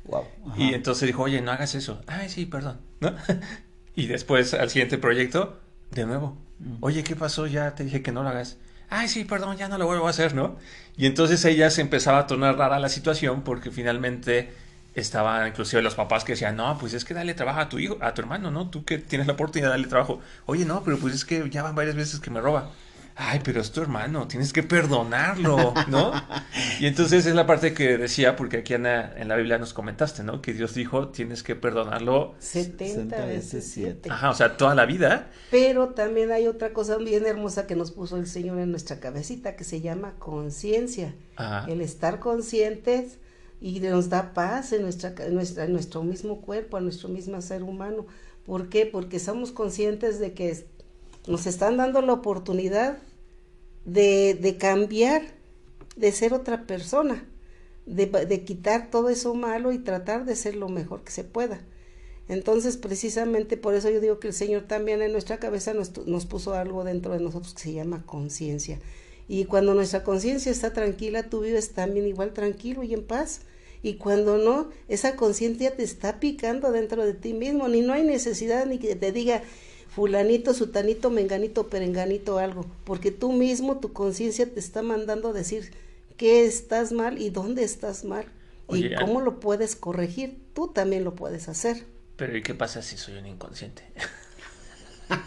[0.04, 0.26] Wow.
[0.58, 2.02] Y entonces dijo, oye, no hagas eso.
[2.08, 3.16] Ay, sí, perdón, ¿no?
[3.96, 6.78] y después al siguiente proyecto, de nuevo, mm.
[6.82, 7.48] oye, ¿qué pasó?
[7.48, 8.58] Ya te dije que no lo hagas.
[8.90, 10.58] Ay, sí, perdón, ya no lo vuelvo a hacer, ¿no?
[10.98, 14.52] Y entonces ella se empezaba a tornar rara la situación porque finalmente
[14.94, 17.98] estaban inclusive los papás que decían, no, pues es que dale trabajo a tu hijo,
[18.02, 18.70] a tu hermano, ¿no?
[18.70, 20.20] Tú que tienes la oportunidad de darle trabajo.
[20.46, 22.72] Oye, no, pero pues es que ya van varias veces que me roba.
[23.16, 26.14] Ay, pero es tu hermano, tienes que perdonarlo, ¿no?
[26.80, 29.74] y entonces es la parte que decía, porque aquí en la, en la Biblia nos
[29.74, 30.42] comentaste, ¿no?
[30.42, 34.10] Que Dios dijo, tienes que perdonarlo 70 veces 7.
[34.10, 35.30] Ajá, o sea, toda la vida.
[35.52, 39.56] Pero también hay otra cosa bien hermosa que nos puso el Señor en nuestra cabecita,
[39.56, 41.14] que se llama conciencia.
[41.68, 43.18] El estar conscientes
[43.62, 48.08] y nos da paz en, nuestra, nuestra, nuestro mismo cuerpo, a nuestro mismo ser humano.
[48.44, 48.88] ¿Por qué?
[48.88, 50.66] Porque somos conscientes de que
[51.28, 52.98] nos están dando la oportunidad
[53.86, 55.22] de, de cambiar,
[55.96, 57.24] de ser otra persona,
[57.86, 61.62] de, de, quitar todo eso malo y tratar de ser lo mejor que se pueda.
[62.28, 66.26] Entonces, precisamente por eso yo digo que el Señor también en nuestra cabeza nos, nos
[66.26, 68.80] puso algo dentro de nosotros que se llama conciencia.
[69.32, 73.40] Y cuando nuestra conciencia está tranquila, tú vives también igual tranquilo y en paz.
[73.82, 78.04] Y cuando no, esa conciencia te está picando dentro de ti mismo, ni no hay
[78.04, 79.42] necesidad ni que te diga
[79.88, 85.72] fulanito, sutanito, menganito, perenganito, algo, porque tú mismo, tu conciencia te está mandando a decir
[86.18, 88.26] qué estás mal y dónde estás mal.
[88.68, 91.86] y cómo lo puedes corregir, tú también lo puedes hacer.
[92.18, 93.84] Pero ¿y qué pasa si soy un inconsciente?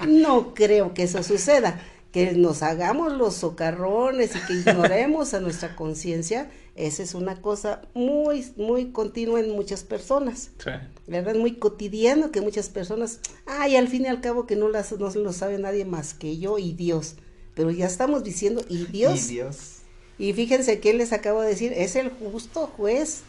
[0.07, 1.81] no creo que eso suceda
[2.15, 7.83] que nos hagamos los socarrones y que ignoremos a nuestra conciencia, esa es una cosa
[7.93, 10.53] muy, muy continua en muchas personas.
[10.63, 10.71] Sí.
[11.09, 11.35] ¿Verdad?
[11.35, 15.11] Muy cotidiano que muchas personas, ay, al fin y al cabo que no, las, no
[15.11, 17.17] lo sabe nadie más que yo y Dios.
[17.57, 19.25] Pero ya estamos diciendo, y Dios.
[19.25, 19.79] Y Dios.
[20.17, 23.23] Y fíjense que les acabo de decir, es el justo juez.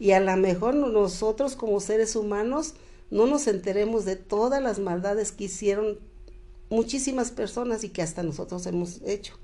[0.00, 2.74] Y a lo mejor nosotros como seres humanos
[3.12, 6.00] no nos enteremos de todas las maldades que hicieron
[6.70, 9.34] muchísimas personas y que hasta nosotros hemos hecho.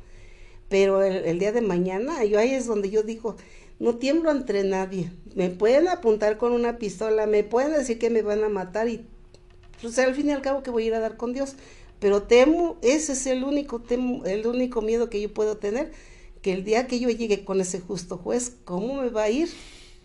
[0.69, 3.37] Pero el, día de mañana, yo ahí es donde yo digo,
[3.79, 5.11] no tiemblo ante nadie.
[5.35, 9.05] Me pueden apuntar con una pistola, me pueden decir que me van a matar y
[9.81, 11.57] pues al fin y al cabo que voy a ir a dar con Dios.
[11.99, 15.93] Pero temo, ese es el único temo, el único miedo que yo puedo tener,
[16.41, 19.51] que el día que yo llegue con ese justo juez, ¿cómo me va a ir?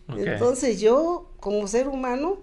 [0.09, 2.39] Entonces yo, como ser humano,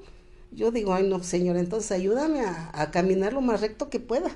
[0.50, 4.30] yo digo, ay no, Señor, entonces ayúdame a, caminar lo más recto que pueda,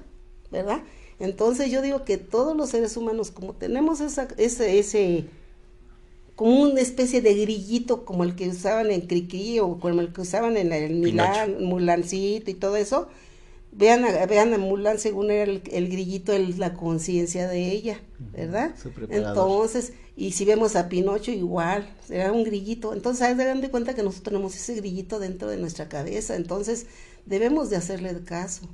[0.51, 0.83] ¿verdad?
[1.19, 5.25] Entonces yo digo que todos los seres humanos, como tenemos esa, ese, ese,
[6.35, 10.21] como una especie de grillito como el que usaban en Criqui o como el que
[10.21, 13.09] usaban en el Milán, Mulancito y todo eso,
[13.77, 18.75] vean a, vean a Mulan según era el, grillito, el, la conciencia de ella, ¿verdad?
[19.11, 22.95] Entonces, y si vemos a Pinocho igual, era un grillito.
[22.95, 26.37] Entonces, hagan de cuenta que nosotros tenemos ese grillito dentro de nuestra cabeza.
[26.37, 26.87] Entonces,
[27.27, 28.67] debemos de hacerle caso,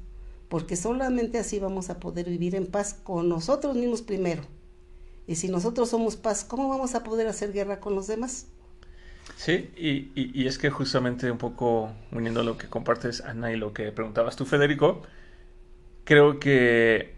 [0.52, 4.42] porque solamente así vamos a poder vivir en paz con nosotros mismos primero.
[5.26, 8.48] Y si nosotros somos paz, ¿cómo vamos a poder hacer guerra con los demás?
[9.34, 13.72] Sí, y, y, es que justamente un poco uniendo lo que compartes, Ana, y lo
[13.72, 15.00] que preguntabas tú, Federico,
[16.04, 17.14] creo que,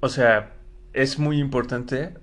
[0.00, 0.56] o sea,
[0.94, 2.14] es muy importante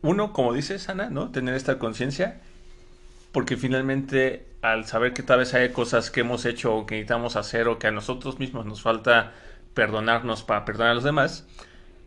[0.00, 1.32] uno, como dices, Ana, ¿no?
[1.32, 2.40] Tener esta conciencia,
[3.30, 7.36] porque finalmente al saber que tal vez hay cosas que hemos hecho o que necesitamos
[7.36, 9.32] hacer o que a nosotros mismos nos falta
[9.74, 11.46] perdonarnos para perdonar a los demás,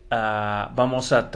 [0.10, 1.32] ah, vamos, a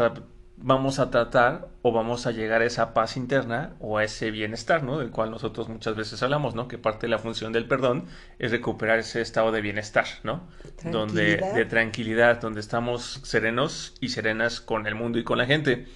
[0.58, 4.84] vamos a tratar o vamos a llegar a esa paz interna o a ese bienestar,
[4.84, 5.00] ¿no?
[5.00, 6.68] Del cual nosotros muchas veces hablamos, ¿no?
[6.68, 8.06] Que parte de la función del perdón
[8.40, 10.48] es recuperar ese estado de bienestar, ¿no?
[10.84, 15.88] Donde, de tranquilidad, donde estamos serenos y serenas con el mundo y con la gente.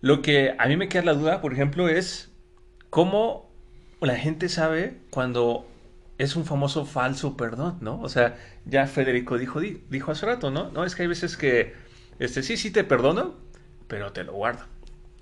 [0.00, 2.32] Lo que a mí me queda la duda, por ejemplo, es
[2.90, 3.45] cómo
[4.00, 5.66] la gente sabe cuando
[6.18, 8.00] es un famoso falso perdón, ¿no?
[8.00, 10.70] O sea, ya Federico dijo, dijo hace rato, ¿no?
[10.70, 11.74] No, es que hay veces que,
[12.18, 13.34] este, sí, sí te perdono,
[13.88, 14.64] pero te lo guardo.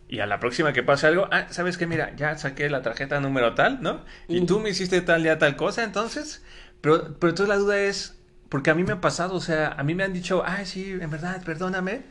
[0.08, 1.86] Y a la próxima que pase algo, ah, ¿sabes qué?
[1.86, 4.04] Mira, ya saqué la tarjeta número tal, ¿no?
[4.28, 6.44] Y tú me hiciste tal día tal cosa, entonces.
[6.80, 9.82] Pero, pero entonces la duda es, porque a mí me ha pasado, o sea, a
[9.82, 12.02] mí me han dicho, ay, sí, en verdad, perdóname,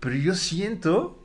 [0.00, 1.23] pero yo siento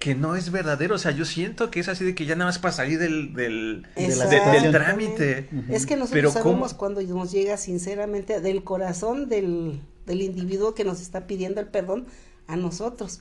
[0.00, 0.96] que no es verdadero.
[0.96, 3.34] O sea, yo siento que es así de que ya nada más para salir del,
[3.34, 5.48] del, del trámite.
[5.68, 11.02] Es que nosotros sabemos cuando nos llega sinceramente del corazón del, del individuo que nos
[11.02, 12.06] está pidiendo el perdón
[12.46, 13.20] a nosotros.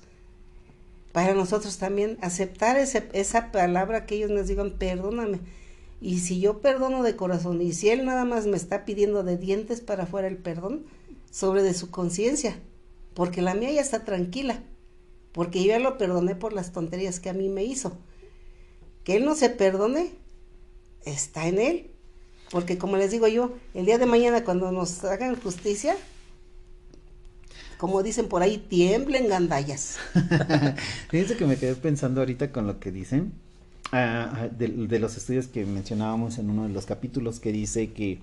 [1.11, 5.41] Para nosotros también aceptar ese, esa palabra que ellos nos digan, perdóname.
[5.99, 9.35] Y si yo perdono de corazón y si él nada más me está pidiendo de
[9.35, 10.85] dientes para afuera el perdón,
[11.29, 12.57] sobre de su conciencia,
[13.13, 14.63] porque la mía ya está tranquila
[15.31, 17.97] porque yo ya lo perdoné por las tonterías que a mí me hizo.
[19.03, 20.11] Que él no se perdone,
[21.05, 21.91] está en él.
[22.51, 25.95] Porque como les digo yo, el día de mañana cuando nos hagan justicia,
[27.77, 29.97] como dicen por ahí, tiemblen gandallas.
[31.09, 33.33] Fíjense que me quedé pensando ahorita con lo que dicen,
[33.91, 38.19] ah, ah, de los estudios que mencionábamos en uno de los capítulos que dice que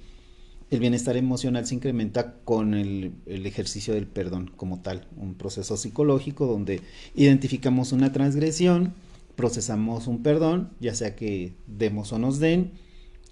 [0.71, 6.47] el bienestar emocional se incrementa con el, ejercicio del perdón como tal, un proceso psicológico
[6.47, 6.81] donde
[7.15, 8.95] identificamos una transgresión,
[9.37, 12.73] procesamos un perdón, ya sea que demos o nos den,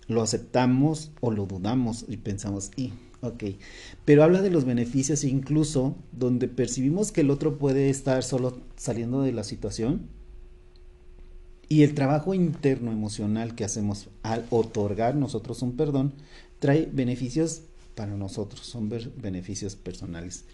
[0.07, 3.45] lo aceptamos o lo dudamos y pensamos, y, ok,
[4.05, 9.23] pero habla de los beneficios incluso donde percibimos que el otro puede estar solo saliendo
[9.23, 10.09] de la situación
[11.69, 16.15] y el trabajo interno emocional que hacemos al otorgar nosotros un perdón,
[16.59, 17.63] trae beneficios
[17.95, 20.45] para nosotros, son beneficios personales.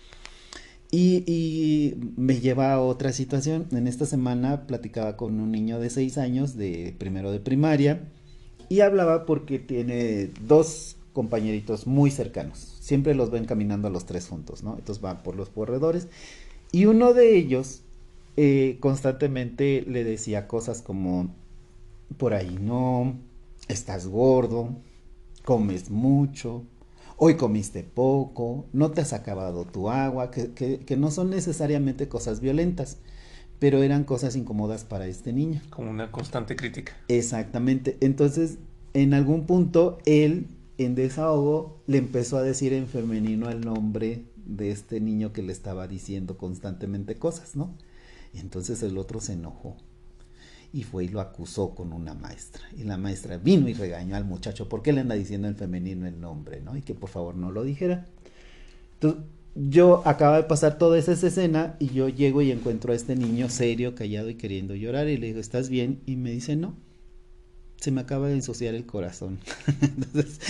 [0.92, 3.66] Y, me lleva a otra situación.
[3.70, 8.08] En esta semana platicaba con un niño de 6 años, de primero de primaria,
[8.68, 12.76] y hablaba porque tiene dos compañeritos muy cercanos.
[12.80, 14.76] Siempre los ven caminando los tres juntos, ¿no?
[14.78, 16.08] Entonces van por los corredores.
[16.72, 17.82] Y uno de ellos
[18.36, 21.34] eh, constantemente le decía cosas como,
[22.16, 23.16] por ahí no,
[23.68, 24.76] estás gordo,
[25.50, 26.64] comes mucho,
[27.16, 32.98] hoy comiste poco, no te has acabado tu agua, que, no son necesariamente cosas violentas,
[33.58, 35.60] pero eran cosas incómodas para este niño.
[35.70, 36.96] Como una constante crítica.
[37.08, 37.96] Exactamente.
[38.00, 38.58] Entonces,
[38.94, 40.46] en algún punto, él,
[40.78, 45.52] en desahogo, le empezó a decir en femenino el nombre de este niño que le
[45.52, 47.74] estaba diciendo constantemente cosas, ¿no?
[48.32, 49.76] Y entonces el otro se enojó
[50.72, 52.62] y fue y lo acusó con una maestra.
[52.76, 56.20] Y la maestra vino y regañó al muchacho porque le anda diciendo en femenino el
[56.20, 56.76] nombre, ¿no?
[56.76, 58.06] Y que por favor no lo dijera.
[58.94, 59.22] Entonces,
[59.54, 63.48] yo acaba de pasar toda esa escena y yo llego y encuentro a este niño
[63.48, 66.00] serio, callado y queriendo llorar y le digo, ¿estás bien?
[66.06, 66.76] Y me dice, no,
[67.76, 69.40] se me acaba de ensuciar el corazón.
[69.80, 70.40] Entonces,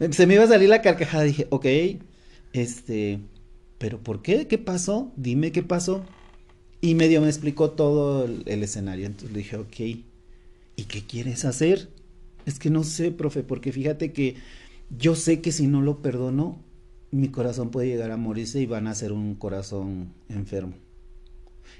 [0.00, 0.12] oh.
[0.12, 1.66] se me iba a salir la carcajada, dije, ok,
[2.52, 3.20] este,
[3.78, 4.46] pero ¿por qué?
[4.46, 5.12] ¿Qué pasó?
[5.16, 6.04] Dime qué pasó.
[6.80, 9.06] Y medio me explicó todo el, escenario.
[9.06, 11.88] Entonces le dije, ok, ¿y qué quieres hacer?
[12.44, 14.36] Es que no sé, profe, porque fíjate que
[14.96, 16.58] yo sé que si no lo perdono,
[17.10, 20.74] mi corazón puede llegar a morirse y van a ser un corazón enfermo.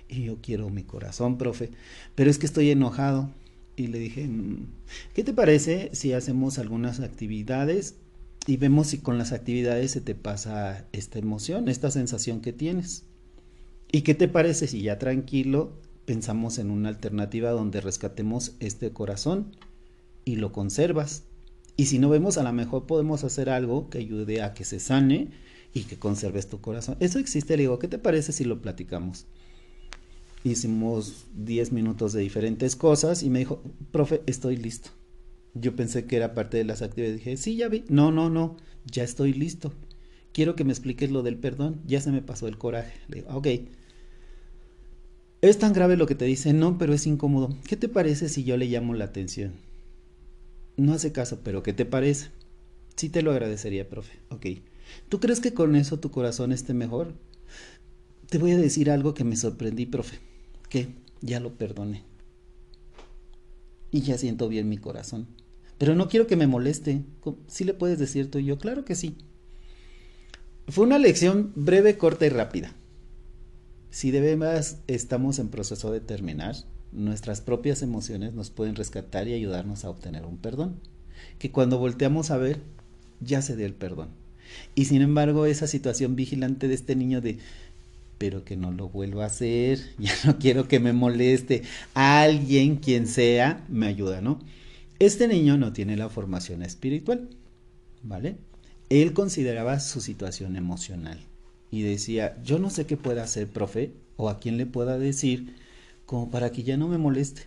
[0.08, 1.70] Y yo quiero mi corazón, profe,
[2.14, 3.30] pero es que estoy enojado.
[3.76, 4.66] Y le dije, mm,
[5.14, 7.96] ¿qué te parece si hacemos algunas actividades
[8.46, 13.04] y vemos si con las actividades se te pasa esta emoción, esta sensación que tienes?
[13.92, 15.72] ¿Y qué te parece si ya tranquilo
[16.04, 19.56] pensamos en una alternativa donde rescatemos este corazón
[20.24, 21.24] y lo conservas?
[21.76, 24.80] Y si no vemos, a lo mejor podemos hacer algo que ayude a que se
[24.80, 25.30] sane
[25.74, 26.96] y que conserves tu corazón.
[27.00, 29.26] Eso existe, le digo, ¿qué te parece si lo platicamos?
[30.42, 34.90] Hicimos 10 minutos de diferentes cosas y me dijo, profe, estoy listo.
[35.54, 37.18] Yo pensé que era parte de las actividades.
[37.18, 37.84] Dije, sí, ya vi.
[37.88, 39.72] No, no, no, ya estoy listo.
[40.36, 41.80] Quiero que me expliques lo del perdón.
[41.86, 42.92] Ya se me pasó el coraje.
[43.08, 43.46] Le digo, ok.
[45.40, 47.56] Es tan grave lo que te dice, no, pero es incómodo.
[47.66, 49.54] ¿Qué te parece si yo le llamo la atención?
[50.76, 52.32] No hace caso, pero ¿qué te parece?
[52.96, 54.18] Sí te lo agradecería, profe.
[54.28, 54.44] Ok.
[55.08, 57.14] ¿Tú crees que con eso tu corazón esté mejor?
[58.28, 60.18] Te voy a decir algo que me sorprendí, profe.
[60.68, 60.88] Que
[61.22, 62.02] ya lo perdoné.
[63.90, 65.28] Y ya siento bien mi corazón.
[65.78, 67.04] Pero no quiero que me moleste.
[67.46, 68.58] ¿Sí le puedes decir tú y yo?
[68.58, 69.16] Claro que sí.
[70.68, 72.72] Fue una lección breve, corta y rápida.
[73.90, 76.56] Si de veras estamos en proceso de terminar,
[76.90, 80.80] nuestras propias emociones nos pueden rescatar y ayudarnos a obtener un perdón.
[81.38, 82.60] Que cuando volteamos a ver,
[83.20, 84.08] ya se dio el perdón.
[84.74, 87.38] Y sin embargo, esa situación vigilante de este niño de,
[88.18, 91.62] pero que no lo vuelva a hacer, ya no quiero que me moleste,
[91.94, 94.40] alguien, quien sea, me ayuda, ¿no?
[94.98, 97.28] Este niño no tiene la formación espiritual,
[98.02, 98.36] ¿vale?
[98.88, 101.18] Él consideraba su situación emocional
[101.70, 105.54] y decía, yo no sé qué pueda hacer, profe, o a quién le pueda decir,
[106.06, 107.42] como para que ya no me moleste.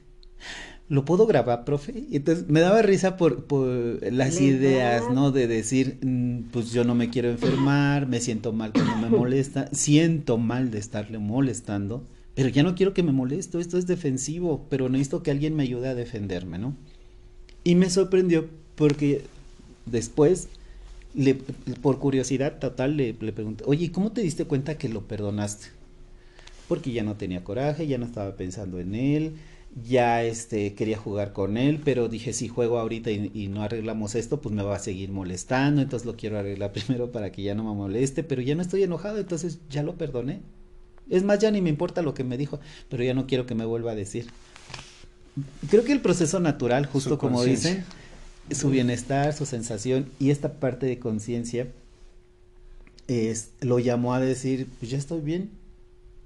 [0.90, 2.04] ¿Lo puedo grabar, profe?
[2.10, 3.68] Y entonces me daba risa por, por
[4.12, 5.32] las ideas, ¿no?
[5.32, 9.70] De decir, mm, pues yo no me quiero enfermar, me siento mal cuando me molesta,
[9.72, 14.66] siento mal de estarle molestando, pero ya no quiero que me moleste, esto es defensivo,
[14.70, 16.76] pero necesito que alguien me ayude a defenderme, ¿no?
[17.64, 19.26] Y me sorprendió porque
[19.86, 20.48] después,
[21.14, 25.68] le, por curiosidad total, le, le pregunté, oye, ¿cómo te diste cuenta que lo perdonaste?
[26.68, 29.34] Porque ya no tenía coraje, ya no estaba pensando en él,
[29.88, 34.16] ya este quería jugar con él, pero dije si juego ahorita y, y, no arreglamos
[34.16, 37.56] esto, pues me va a seguir molestando, entonces lo quiero arreglar primero para que ya
[37.56, 40.42] no me moleste, pero ya no estoy enojado, entonces ya lo perdoné.
[41.10, 43.56] Es más, ya ni me importa lo que me dijo, pero ya no quiero que
[43.56, 44.28] me vuelva a decir.
[45.70, 47.84] Creo que el proceso natural, justo como dicen,
[48.52, 51.68] su bienestar, su sensación y esta parte de conciencia
[53.08, 55.50] es, lo llamó a decir, pues ya estoy bien,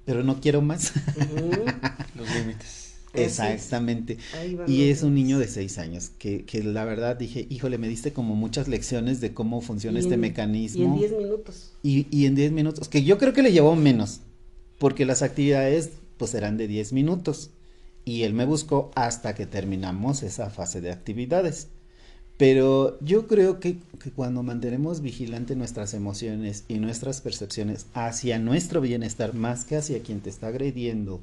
[0.05, 0.93] pero no quiero más.
[1.15, 1.97] Uh -huh.
[2.15, 2.83] Los límites.
[3.13, 4.17] Exactamente.
[4.67, 8.11] Y es un niño de seis años, que, que, la verdad dije, híjole, me diste
[8.11, 10.81] como muchas lecciones de cómo funciona y este en, mecanismo.
[10.81, 11.71] Y en diez minutos.
[11.83, 14.21] Y, y en diez minutos, que yo creo que le llevó menos,
[14.79, 17.51] porque las actividades pues eran de diez minutos.
[18.05, 21.67] Y él me buscó hasta que terminamos esa fase de actividades.
[22.37, 23.77] Pero yo creo que,
[24.15, 30.19] cuando mantenemos vigilante nuestras emociones y nuestras percepciones hacia nuestro bienestar más que hacia quien
[30.19, 31.21] te está agrediendo,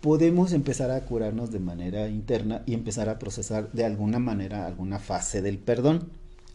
[0.00, 4.98] podemos empezar a curarnos de manera interna y empezar a procesar de alguna manera alguna
[4.98, 6.08] fase del perdón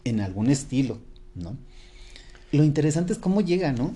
[0.04, 0.98] en algún estilo,
[1.34, 1.56] ¿no?
[2.52, 3.92] Lo interesante es cómo llega, ¿no?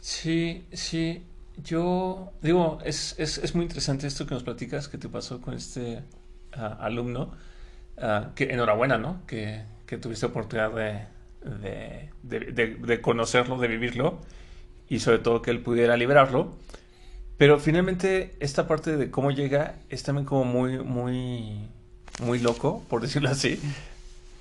[0.00, 1.22] Sí, sí.
[1.62, 5.54] Yo digo, es, es, es muy interesante esto que nos platicas que te pasó con
[5.54, 5.98] este
[6.56, 7.32] uh, alumno.
[7.96, 9.20] Uh, que enhorabuena, ¿no?
[9.26, 11.06] Que, que tuviste oportunidad de,
[12.22, 14.18] de, de, conocerlo, de vivirlo
[14.88, 16.56] y sobre todo que él pudiera liberarlo.
[17.36, 21.68] Pero finalmente esta parte de cómo llega es también como muy, muy,
[22.22, 23.60] muy loco, por decirlo así.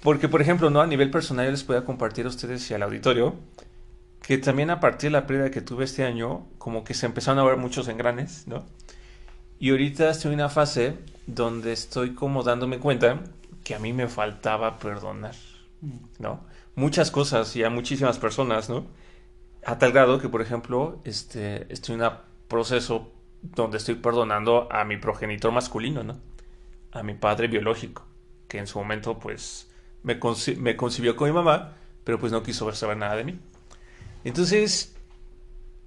[0.02, 0.82] Porque, por ejemplo, ¿no?
[0.82, 3.36] a nivel personal yo les puedo compartir a ustedes y al auditorio
[4.22, 7.40] que también a partir de la pérdida que tuve este año, como que se empezaron
[7.40, 8.66] a ver muchos engranes, ¿no?
[9.60, 10.94] Y ahorita estoy en una fase
[11.28, 13.20] donde estoy como dándome cuenta
[13.64, 15.36] que a mí me faltaba perdonar,
[16.20, 16.46] ¿no?
[16.76, 18.88] Muchas cosas y a muchísimas personas, ¿no?
[19.66, 24.84] A tal grado que, por ejemplo, este, estoy en una proceso donde estoy perdonando a
[24.84, 26.20] mi progenitor masculino, ¿no?
[26.92, 28.06] A mi padre biológico,
[28.48, 29.72] que en su momento pues
[30.04, 33.40] me, conci me concibió con mi mamá, pero pues no quiso saber nada de mí.
[34.24, 34.96] Entonces,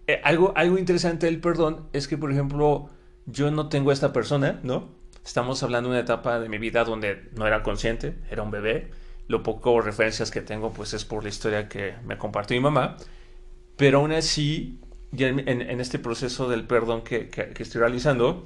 [0.07, 2.91] eh, algo, algo interesante del perdón es que, por ejemplo,
[3.27, 4.89] yo no tengo a esta persona, ¿no?
[5.25, 8.91] Estamos hablando de una etapa de mi vida donde no era consciente, era un bebé.
[9.27, 12.97] Lo poco referencias que tengo pues es por la historia que me compartió mi mamá.
[13.77, 14.81] Pero aún así
[15.19, 18.45] en, este proceso del perdón que, que, estoy realizando,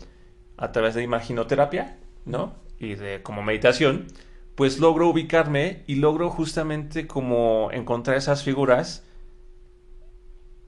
[0.56, 2.54] a través de imaginoterapia, ¿no?
[2.78, 4.06] Y de como meditación,
[4.54, 9.04] pues logro ubicarme y logro justamente como encontrar esas figuras,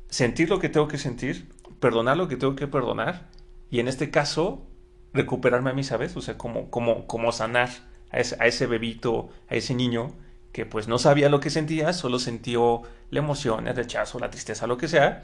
[0.08, 1.48] sentir lo que tengo que sentir,
[1.80, 3.28] perdonar lo que tengo que perdonar,
[3.70, 4.66] y en este caso,
[5.12, 6.16] recuperarme a mí, ¿sabes?
[6.16, 7.70] O sea, como, como, como sanar
[8.10, 10.14] a ese, a ese bebito, a ese niño
[10.52, 14.66] que pues no sabía lo que sentía, solo sintió la emoción, el rechazo, la tristeza,
[14.66, 15.20] lo que sea.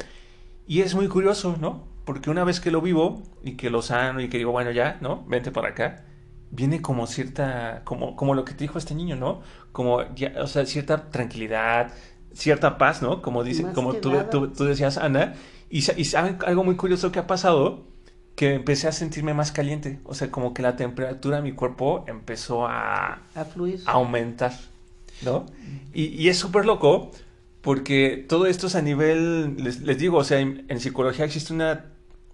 [0.67, 1.85] Y es muy curioso, ¿no?
[2.05, 4.99] Porque una vez que lo vivo y que lo sano y que digo, bueno, ya,
[5.01, 5.25] ¿no?
[5.27, 6.05] Vente para acá,
[6.51, 9.41] viene como cierta, como, como lo que te dijo este niño, ¿no?
[9.73, 11.93] Como, ya, o sea, cierta tranquilidad,
[12.33, 13.23] cierta paz, ¿no?
[13.23, 15.35] Como, dice, como tú, tú, tú, decías, Ana.
[15.69, 17.85] Y, y saben algo muy curioso que ha pasado,
[18.37, 19.99] que empecé a sentirme más caliente.
[20.05, 23.83] O sea, como que la temperatura de mi cuerpo empezó a, a fluir.
[23.87, 24.53] A aumentar.
[25.23, 25.47] ¿no?
[25.93, 27.11] Y, es súper loco
[27.63, 31.87] porque todo esto es a nivel, les, digo, o sea, en, psicología existe una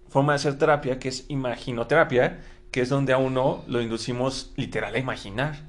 [0.09, 2.41] forma de hacer terapia que es imaginoterapia,
[2.71, 5.61] que es donde a uno lo inducimos literal a imaginar,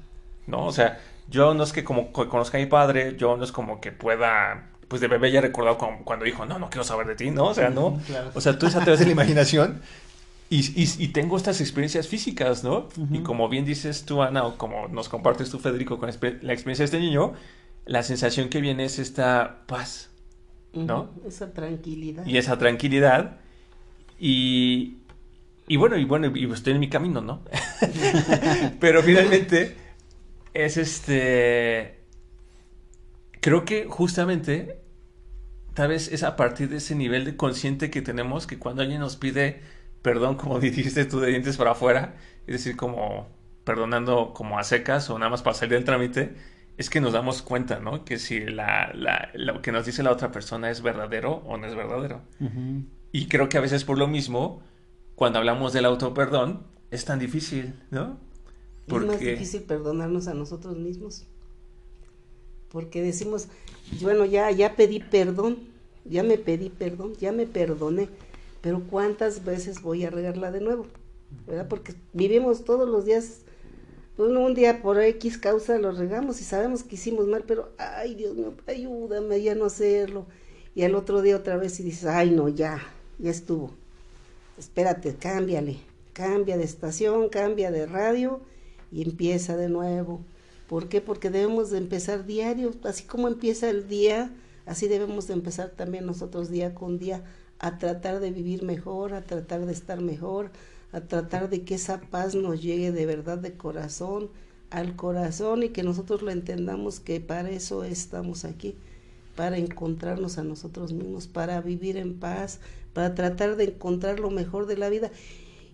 [0.45, 0.65] ¿no?
[0.65, 3.81] O sea, yo no es que como conozca a mi padre, yo no es como
[3.81, 7.31] que pueda, pues de bebé ya recordado cuando dijo, no, no quiero saber de ti,
[7.31, 7.45] ¿no?
[7.45, 7.99] O sea, no.
[8.35, 9.81] O sea, tú es a través de la imaginación
[10.49, 12.87] y, y, tengo estas experiencias físicas, ¿no?
[13.11, 16.83] Y como bien dices tú, Ana, o como nos compartes tú, Federico, con la experiencia
[16.83, 17.33] de este niño,
[17.85, 20.11] la sensación que viene es esta paz,
[20.73, 21.09] ¿no?
[21.27, 22.27] Esa tranquilidad.
[22.27, 23.37] Y esa tranquilidad.
[24.19, 24.97] Y,
[25.67, 27.41] y bueno, y bueno, y estoy en mi camino, ¿no?
[28.79, 29.75] Pero finalmente
[30.53, 32.01] es este...
[33.41, 34.79] Creo que justamente,
[35.73, 38.99] tal vez es a partir de ese nivel de consciente que tenemos que cuando alguien
[38.99, 39.61] nos pide
[40.05, 43.27] perdón, como dijiste tú, de dientes para afuera, es decir, como
[43.63, 46.35] perdonando como a secas o nada más para salir del trámite,
[46.77, 48.05] es que nos damos cuenta, ¿no?
[48.05, 51.65] Que si la, la, lo que nos dice la otra persona es verdadero o no
[51.65, 52.21] es verdadero.
[53.11, 54.61] Y creo que a veces por lo mismo,
[55.15, 58.19] cuando hablamos del auto-perdón, es tan difícil, ¿no?
[58.87, 59.05] Porque...
[59.07, 61.25] Es más difícil perdonarnos a nosotros mismos.
[62.69, 63.47] Porque decimos,
[64.01, 65.59] bueno, ya, ya pedí perdón,
[66.03, 68.09] ya me pedí perdón, ya me perdoné
[68.65, 70.87] pero ¿cuántas veces voy a regarla de nuevo?
[71.45, 71.67] ¿Verdad?
[71.67, 73.41] Porque vivimos todos los días,
[74.17, 78.35] un día por X causa lo regamos y sabemos que hicimos mal, pero ay Dios
[78.35, 80.25] mío, ayúdame ya no hacerlo.
[80.73, 82.81] Y al otro día otra vez y dices, ay no, ya,
[83.19, 83.69] ya estuvo.
[84.57, 85.77] Espérate, cámbiale,
[86.13, 88.41] cambia de estación, cambia de radio
[88.91, 90.21] y empieza de nuevo.
[90.67, 91.01] ¿Por qué?
[91.01, 94.33] Porque debemos de empezar diario, así como empieza el día,
[94.65, 97.23] así debemos de empezar también nosotros día con día
[97.59, 100.51] a tratar de vivir mejor, a tratar de estar mejor,
[100.91, 104.29] a tratar de que esa paz nos llegue de verdad de corazón
[104.69, 108.75] al corazón y que nosotros lo entendamos que para eso estamos aquí,
[109.35, 112.59] para encontrarnos a nosotros mismos, para vivir en paz,
[112.93, 115.11] para tratar de encontrar lo mejor de la vida.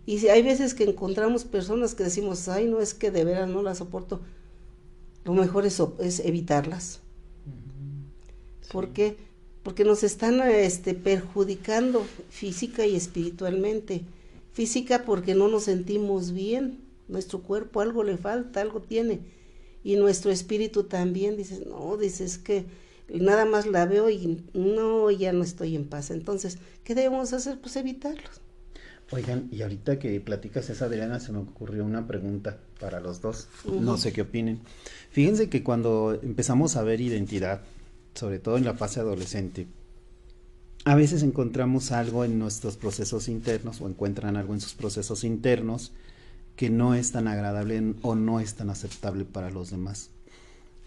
[0.06, 3.50] Y si hay veces que encontramos personas que decimos, ay, no es que de veras
[3.50, 4.22] no las soporto,
[5.24, 7.02] lo mejor es, es evitarlas.
[8.72, 9.18] Porque
[9.64, 14.02] porque nos están este, perjudicando física y espiritualmente.
[14.54, 19.20] Física porque no nos sentimos bien, nuestro cuerpo algo le falta, algo tiene.
[19.84, 22.66] Y nuestro espíritu también, dices, no, dices que
[23.14, 26.12] nada más la veo y no, ya no estoy en paz.
[26.12, 27.60] Entonces, ¿qué debemos hacer?
[27.60, 28.42] Pues evitarlos.
[29.12, 33.50] Oigan, y ahorita que platicas esa, Adriana, se me ocurrió una pregunta para los dos.
[33.66, 34.62] No sé qué opinen.
[35.10, 37.62] Fíjense que cuando empezamos a ver identidad,
[38.14, 39.68] sobre todo en la fase adolescente,
[40.84, 45.92] a veces encontramos algo en nuestros procesos internos o encuentran algo en sus procesos internos
[46.56, 50.10] que no es tan agradable o no es tan aceptable para los demás.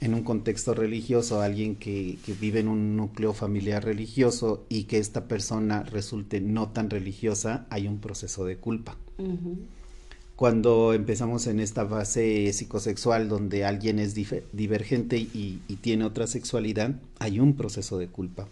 [0.01, 5.29] En un contexto religioso, alguien que, vive en un núcleo familiar religioso y que esta
[5.29, 8.97] persona resulte no tan religiosa, hay un proceso de culpa
[10.37, 17.41] cuando empezamos en esta fase psicosexual donde alguien es divergente y, tiene otra sexualidad, hay
[17.41, 18.49] un proceso de culpa.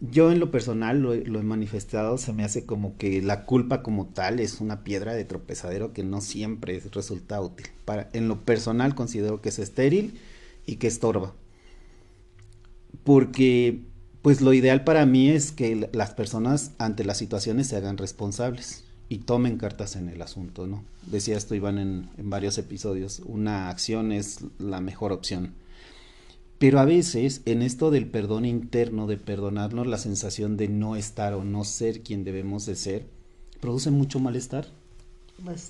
[0.00, 4.06] Yo en lo personal lo, he manifestado, se me hace como que la culpa como
[4.06, 7.66] tal es una piedra de tropezadero que no siempre resulta útil.
[7.84, 10.20] Para, en lo personal considero que es estéril
[10.66, 11.34] y que estorba.
[13.04, 13.80] Porque
[14.22, 18.81] pues lo ideal para mí es que las personas ante las situaciones se hagan responsables
[19.12, 20.82] y tomen cartas en el asunto, ¿no?
[21.06, 25.52] Decía esto Iván en, en varios episodios, una acción es la mejor opción.
[26.58, 31.34] Pero a veces en esto del perdón interno, de perdonarnos la sensación de no estar
[31.34, 33.04] o no ser quien debemos de ser,
[33.60, 34.68] produce mucho malestar.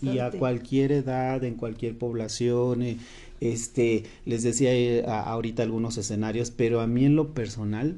[0.02, 2.98] Y a cualquier edad, en cualquier población, eh,
[3.40, 7.96] este, les decía eh, ahorita algunos escenarios, pero a mí en lo personal,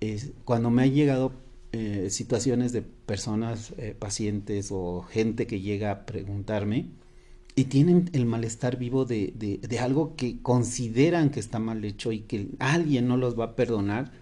[0.00, 1.32] es, cuando me ha llegado
[1.72, 6.86] eh, situaciones de personas, eh, pacientes o gente que llega a preguntarme
[7.54, 12.10] y tienen el malestar vivo de, de, de, algo que consideran que está mal hecho
[12.10, 14.12] y que alguien no los va a perdonar,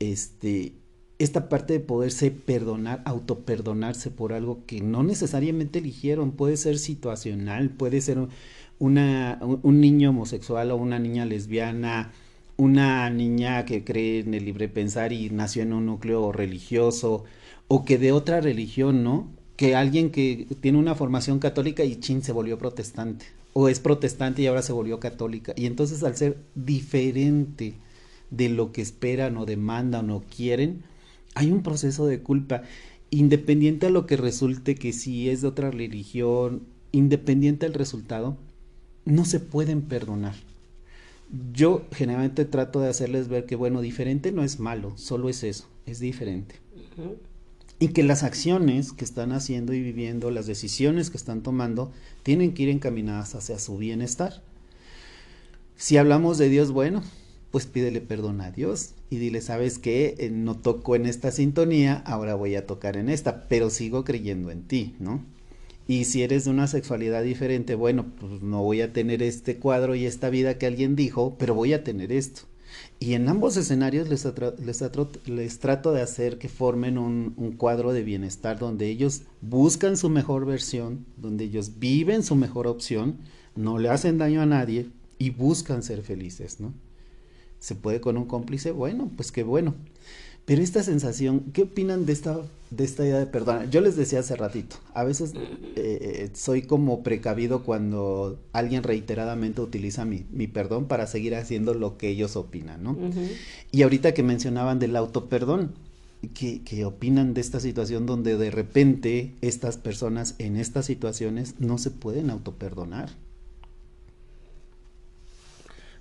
[0.00, 0.72] este,
[1.20, 7.70] esta parte de poderse perdonar, autoperdonarse por algo que no necesariamente eligieron, puede ser situacional,
[7.70, 8.18] puede ser
[8.80, 12.12] una, un niño homosexual o una niña lesbiana,
[12.60, 17.24] una niña que cree en el libre pensar y nació en un núcleo religioso,
[17.68, 19.28] o que de otra religión, ¿no?
[19.56, 24.42] que alguien que tiene una formación católica y chin se volvió protestante o es protestante
[24.42, 25.52] y ahora se volvió católica.
[25.56, 27.74] Y entonces al ser diferente
[28.30, 30.82] de lo que esperan o demandan o quieren
[31.34, 32.62] hay un proceso de culpa.
[33.10, 38.38] Independiente a lo que resulte que si es de otra religión independiente del resultado
[39.04, 40.34] no se pueden perdonar
[41.52, 45.68] yo generalmente trato de hacerles ver que bueno diferente no es malo solo es eso
[45.86, 46.56] es diferente
[47.82, 51.90] y que las acciones que están haciendo y viviendo, las decisiones que están tomando,
[52.22, 54.42] tienen que ir encaminadas hacia su bienestar.
[55.76, 57.02] Si hablamos de Dios, bueno,
[57.50, 61.94] pues pídele perdón a Dios y dile, sabes que eh, no toco en esta sintonía,
[62.04, 65.24] ahora voy a tocar en esta, pero sigo creyendo en ti, ¿no?
[65.90, 69.96] Y si eres de una sexualidad diferente, bueno, pues no voy a tener este cuadro
[69.96, 72.42] y esta vida que alguien dijo, pero voy a tener esto.
[73.00, 74.24] Y en ambos escenarios les,
[74.64, 74.84] les,
[75.26, 80.10] les trato de hacer que formen un, un, cuadro de bienestar donde ellos buscan su
[80.10, 83.16] mejor versión, donde ellos viven su mejor opción,
[83.56, 84.86] no le hacen daño a nadie
[85.18, 86.72] y buscan ser felices, ¿no?
[87.58, 88.70] ¿Se puede con un cómplice?
[88.70, 89.74] Bueno, pues qué bueno.
[90.44, 93.70] Pero esta sensación, ¿qué opinan de esta, de esta idea de perdón?
[93.70, 95.32] Yo les decía hace ratito, a veces
[95.76, 101.96] eh, soy como precavido cuando alguien reiteradamente utiliza mi, mi, perdón para seguir haciendo lo
[101.98, 102.92] que ellos opinan, ¿no?
[102.92, 103.28] Uh -huh.
[103.70, 105.72] Y ahorita que mencionaban del autoperdón,
[106.34, 111.78] ¿qué, ¿qué opinan de esta situación donde de repente estas personas en estas situaciones no
[111.78, 113.10] se pueden autoperdonar?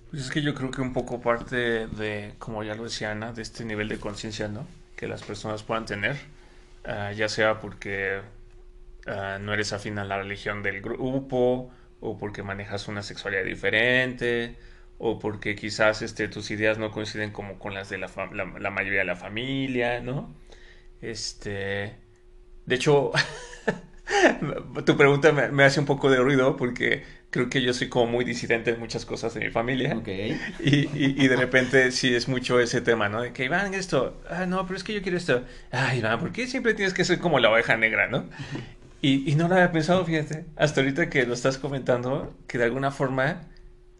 [0.09, 3.31] Pues es que yo creo que un poco parte de, como ya lo decía Ana,
[3.31, 4.67] de este nivel de conciencia, ¿no?
[4.95, 6.15] Que las personas puedan tener,
[6.85, 8.21] uh, ya sea porque
[9.07, 14.57] uh, no eres afín a la religión del grupo, o porque manejas una sexualidad diferente,
[14.97, 18.07] o porque quizás este, tus ideas no coinciden como con las de la,
[18.71, 20.35] mayoría de la familia, ¿no?
[21.01, 21.95] Este,
[22.65, 23.11] de hecho,
[24.85, 28.25] tu pregunta me, hace un poco de ruido porque creo que yo soy como muy
[28.25, 29.95] disidente en muchas cosas de mi familia.
[29.97, 30.39] Okay.
[30.59, 33.21] Y, y, y, de repente sí es mucho ese tema, ¿no?
[33.21, 35.43] De que Iván, esto, ah, no, pero es que yo quiero esto.
[35.71, 38.29] Ay, Iván, ¿por qué siempre tienes que ser como la oveja negra, ¿no?
[39.01, 42.65] Y, y no lo había pensado, fíjate, hasta ahorita que lo estás comentando, que de
[42.65, 43.47] alguna forma,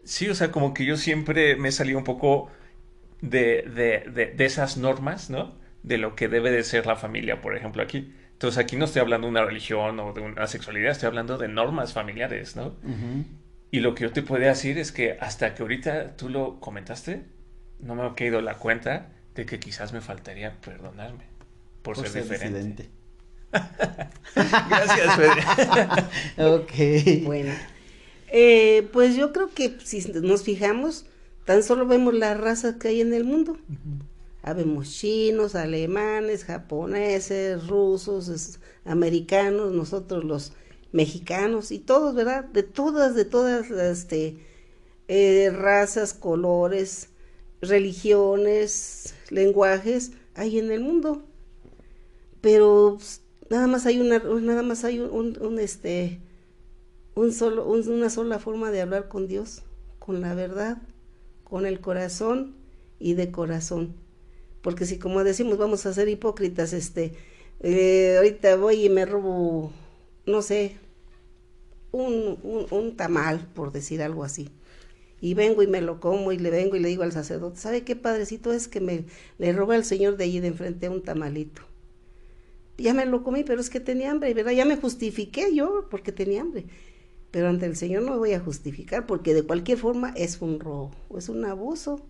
[0.04, 2.50] sí, o sea, como que yo siempre me he salido un poco
[3.22, 5.54] de, de, de, de esas normas, ¿no?
[5.82, 8.12] De lo que debe de ser la familia, por ejemplo, aquí.
[8.40, 11.46] Entonces aquí no estoy hablando de una religión o de una sexualidad, estoy hablando de
[11.46, 12.68] normas familiares, ¿no?
[12.68, 13.24] Uh -huh.
[13.70, 17.26] Y lo que yo te puedo decir es que hasta que ahorita tú lo comentaste,
[17.80, 21.24] no me ha caído la cuenta de que quizás me faltaría perdonarme
[21.82, 22.88] por, por ser, ser, diferente.
[24.34, 26.42] Gracias, Fede.
[26.42, 27.26] ok.
[27.26, 27.52] Bueno,
[28.28, 31.04] eh, pues yo creo que si nos fijamos,
[31.44, 33.58] tan solo vemos la raza que hay en el mundo.
[33.68, 34.09] Uh -huh.
[34.42, 40.52] Habemos chinos, alemanes, japoneses, rusos, americanos, nosotros los
[40.92, 42.44] mexicanos y todos, ¿verdad?
[42.44, 44.38] De todas, de todas, este,
[45.08, 47.10] eh, razas, colores,
[47.60, 51.22] religiones, lenguajes hay en el mundo.
[52.40, 53.20] Pero pues,
[53.50, 56.20] nada más hay una, nada más hay un, este,
[57.14, 59.62] un solo, un, una sola forma de hablar con Dios,
[59.98, 60.78] con la verdad,
[61.44, 62.54] con el corazón
[62.98, 63.94] y de corazón
[64.62, 67.12] porque si como decimos vamos a ser hipócritas, este,
[67.60, 69.72] eh, ahorita voy y me robo,
[70.26, 70.76] no sé,
[71.92, 74.50] un, un, un, tamal, por decir algo así,
[75.20, 77.84] y vengo y me lo como y le vengo y le digo al sacerdote, ¿sabe
[77.84, 79.04] qué padrecito es que me
[79.38, 81.62] le roba al señor de allí de enfrente un tamalito?
[82.78, 84.52] Ya me lo comí, pero es que tenía hambre, ¿verdad?
[84.52, 86.64] Ya me justifiqué yo porque tenía hambre.
[87.30, 90.58] Pero ante el Señor no me voy a justificar porque de cualquier forma es un
[90.58, 92.00] robo, es un abuso.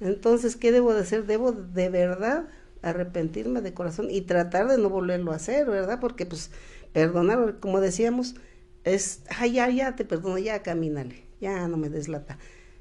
[0.00, 1.26] Entonces, ¿qué debo de hacer?
[1.26, 2.48] Debo de verdad
[2.82, 6.00] arrepentirme de corazón y tratar de no volverlo a hacer, ¿verdad?
[6.00, 6.50] Porque pues
[6.92, 8.34] perdonar, como decíamos,
[8.84, 12.38] es, ay, ya, ya, te perdono, ya, camínale, ya no me deslata.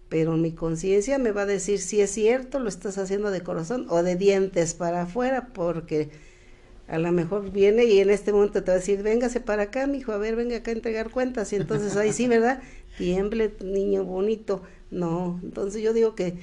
[0.10, 3.88] Pero mi conciencia me va a decir si es cierto, lo estás haciendo de corazón
[3.90, 6.10] o de dientes para afuera, porque
[6.88, 9.88] a lo mejor viene y en este momento te va a decir, véngase para acá,
[9.88, 11.54] mijo, a ver, venga acá a entregar cuentas.
[11.54, 12.62] Y entonces ahí sí, ¿verdad?
[12.98, 14.62] Tiemble, niño bonito.
[14.92, 16.38] No, entonces yo digo que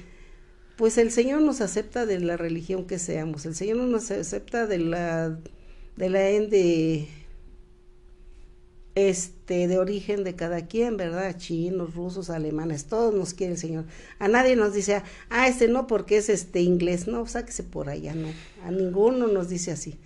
[0.77, 4.65] Pues el Señor nos acepta de la religión que seamos, el Señor no nos acepta
[4.67, 5.37] de la
[5.97, 7.07] de la de
[8.95, 11.37] este de origen de cada quien, ¿verdad?
[11.37, 13.85] Chinos, rusos, alemanes, todos nos quiere el Señor.
[14.19, 18.15] A nadie nos dice, ah, este no porque es este inglés, no, sáquese por allá,
[18.15, 18.29] no.
[18.65, 19.97] A ninguno nos dice así.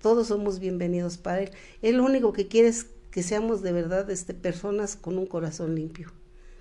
[0.00, 1.50] Todos somos bienvenidos para él.
[1.82, 5.74] Él lo único que quiere es que seamos de verdad este personas con un corazón
[5.74, 6.12] limpio,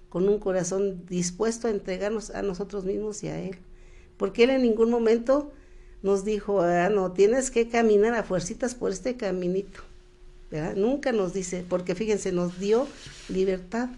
[0.09, 3.57] con un corazón dispuesto a entregarnos a nosotros mismos y a él.
[4.17, 5.51] Porque él en ningún momento
[6.01, 9.81] nos dijo, ah, no, tienes que caminar a fuercitas por este caminito
[10.75, 12.87] Nunca nos dice, porque fíjense, nos dio
[13.27, 13.89] libertad.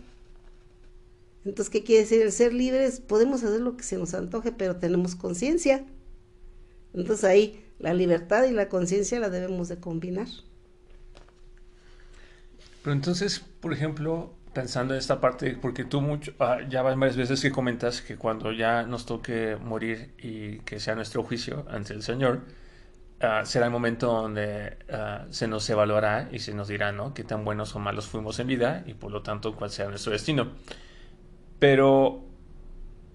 [1.45, 2.21] Entonces, ¿qué quiere decir?
[2.21, 5.85] El ser libres, podemos hacer lo que se nos antoje, pero tenemos conciencia.
[6.93, 10.27] Entonces ahí la libertad y la conciencia la debemos de combinar.
[12.81, 17.41] Pero entonces, por ejemplo, pensando en esta parte, porque tú mucho, ah, ya varias veces
[17.41, 22.03] que comentas que cuando ya nos toque morir y que sea nuestro juicio ante el
[22.03, 22.41] Señor,
[23.21, 27.13] Ah, será el momento donde ah, se nos evaluará y se nos dirá, ¿no?
[27.13, 30.13] Qué tan buenos o malos fuimos en vida y por lo tanto cuál será nuestro
[30.13, 30.53] destino.
[31.59, 32.23] Pero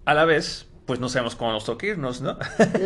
[0.04, 2.36] a la vez, pues no sabemos cómo nos toca irnos, ¿no?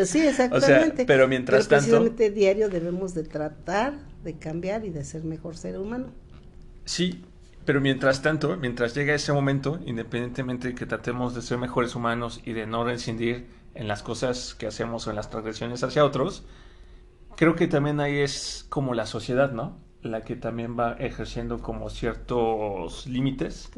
[0.04, 1.06] Sí, exactamente.
[1.06, 5.76] pero mientras pero precisamente diario debemos de tratar de cambiar y de ser mejor ser
[5.76, 6.12] humano.
[6.84, 7.24] Sí,
[7.68, 12.40] pero mientras tanto, mientras llega ese momento, independientemente de que tratemos de ser mejores humanos
[12.46, 16.46] y de no rescindir en las cosas que hacemos o en las transgresiones hacia otros,
[17.36, 19.76] creo que también ahí es como la sociedad, ¿no?
[20.00, 23.70] La que también va ejerciendo como ciertos límites.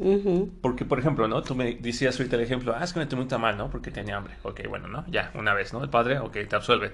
[0.61, 1.43] Porque, por ejemplo, ¿no?
[1.43, 3.69] Tú me decías ahorita el ejemplo, ah, es que me tomé un tamal, ¿no?
[3.69, 4.35] Porque tenía hambre.
[4.43, 5.05] Ok, bueno, ¿no?
[5.11, 5.83] Ya, una vez, ¿no?
[5.83, 6.93] El padre, ok, te absuelve.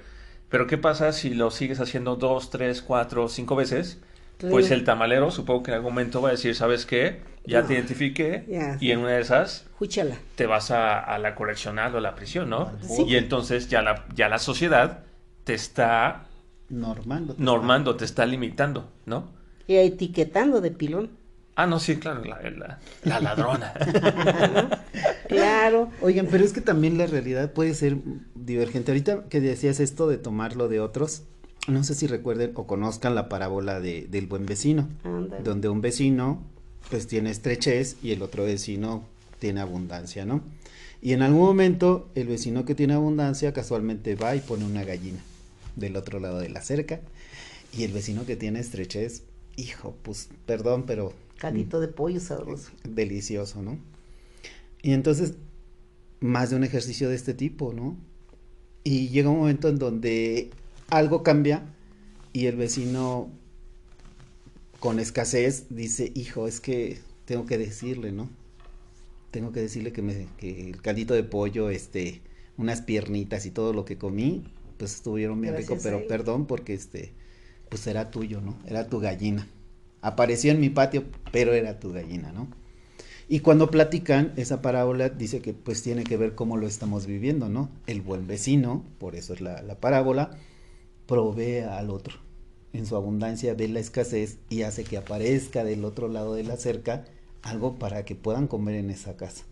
[0.49, 4.01] Pero ¿qué pasa si lo sigues haciendo dos, tres, cuatro, cinco veces?
[4.39, 7.21] Pues el tamalero supongo que en algún momento va a decir, ¿sabes qué?
[7.45, 9.65] Ya te identifiqué y en una de esas
[10.35, 12.71] te vas a, la correccional o a la prisión, ¿no?
[13.07, 15.03] Y entonces ya la, ya la sociedad
[15.43, 16.25] te está
[16.69, 17.35] normando.
[17.37, 19.31] normando, te está limitando, ¿no?
[19.65, 21.11] Y etiquetando de pilón.
[21.55, 22.39] Ah, no, sí, claro, la,
[23.03, 23.73] la, ladrona.
[25.27, 25.89] claro.
[26.01, 27.97] Oigan, pero es que también la realidad puede ser
[28.35, 28.91] divergente.
[28.91, 31.23] Ahorita que decías esto de tomarlo de otros,
[31.67, 34.87] no sé si recuerden o conozcan la parábola de, del buen vecino,
[35.43, 36.41] donde un vecino
[36.89, 39.03] pues tiene estrechez y el otro vecino
[39.39, 40.41] tiene abundancia, ¿no?
[41.01, 45.19] Y en algún momento el vecino que tiene abundancia casualmente va y pone una gallina
[45.75, 47.01] del otro lado de la cerca.
[47.77, 49.23] Y el vecino que tiene estrechez,
[49.57, 51.13] hijo, pues perdón, pero...
[51.37, 52.71] Calito de pollo sabroso.
[52.83, 53.77] Delicioso, ¿no?
[54.81, 55.33] Y entonces,
[56.19, 57.95] más de un ejercicio de este tipo, ¿no?
[58.83, 60.49] Y llega un momento en donde
[60.89, 61.63] algo cambia
[62.33, 63.29] y el vecino
[64.79, 68.29] con escasez dice, hijo, es que tengo que decirle, ¿no?
[69.31, 72.21] Tengo que decirle que, me, que el caldito de pollo, este,
[72.57, 74.43] unas piernitas y todo lo que comí,
[74.77, 77.11] pues estuvieron bien rico, pero perdón porque este,
[77.69, 78.57] pues era tuyo, ¿no?
[78.67, 79.47] Era tu gallina.
[80.01, 82.47] Apareció en mi patio, pero era tu gallina, ¿no?
[83.27, 87.49] Y cuando platican, esa parábola dice que pues tiene que ver cómo lo estamos viviendo,
[87.49, 87.69] ¿no?
[87.87, 90.37] El buen vecino, por eso es la, la parábola,
[91.07, 92.17] provee al otro.
[92.73, 96.57] En su abundancia ve la escasez y hace que aparezca del otro lado de la
[96.57, 97.05] cerca
[97.41, 99.45] algo para que puedan comer en esa casa.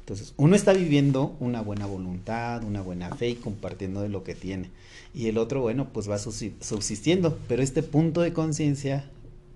[0.00, 4.34] Entonces, uno está viviendo una buena voluntad, una buena fe y compartiendo de lo que
[4.34, 4.70] tiene.
[5.14, 7.38] Y el otro, bueno, pues va subsistiendo.
[7.46, 9.08] Pero este punto de conciencia,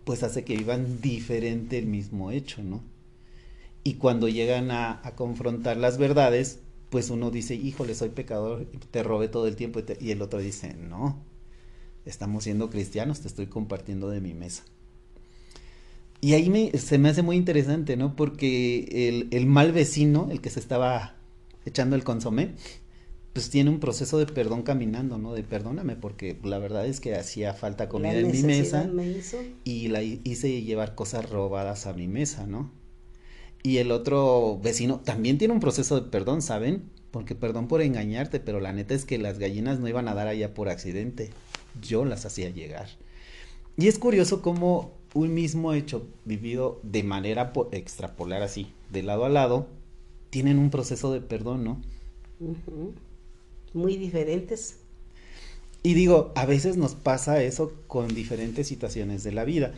[0.05, 2.82] pues hace que vivan diferente el mismo hecho, ¿no?
[3.82, 6.61] Y cuando llegan a, confrontar las verdades,
[6.95, 9.80] pues uno dice, híjole, soy pecador, te robé todo el tiempo.
[10.01, 11.24] y el otro dice, no,
[12.05, 14.62] estamos siendo cristianos, te estoy compartiendo de mi mesa.
[16.20, 18.14] Y ahí me, se me hace muy interesante, ¿no?
[18.14, 21.16] Porque el, el mal vecino, el que se estaba
[21.66, 22.55] echando el consomé,
[23.32, 25.32] pues tiene un proceso de perdón caminando, ¿no?
[25.32, 28.88] De perdóname, porque la verdad es que hacía falta comida en mi mesa
[29.64, 32.70] y la hice llevar cosas robadas a mi mesa, ¿no?
[33.67, 36.83] Y el otro vecino también tiene un proceso de perdón, ¿saben?
[37.11, 40.29] Porque perdón por engañarte, pero la neta es que las gallinas no iban a dar
[40.29, 41.31] allá por accidente.
[41.81, 42.89] Yo las hacía llegar.
[43.79, 49.31] Y es curioso cómo un mismo hecho vivido de manera extrapolar así, de lado a
[49.31, 49.67] lado,
[50.29, 51.81] tienen un proceso de perdón, ¿no?
[53.73, 54.81] Muy diferentes.
[55.83, 59.73] Y digo, a veces nos pasa eso con diferentes situaciones de la vida.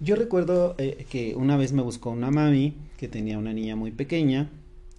[0.00, 2.74] Yo recuerdo eh, que una vez me buscó una mami
[3.04, 4.50] que tenía una niña muy pequeña,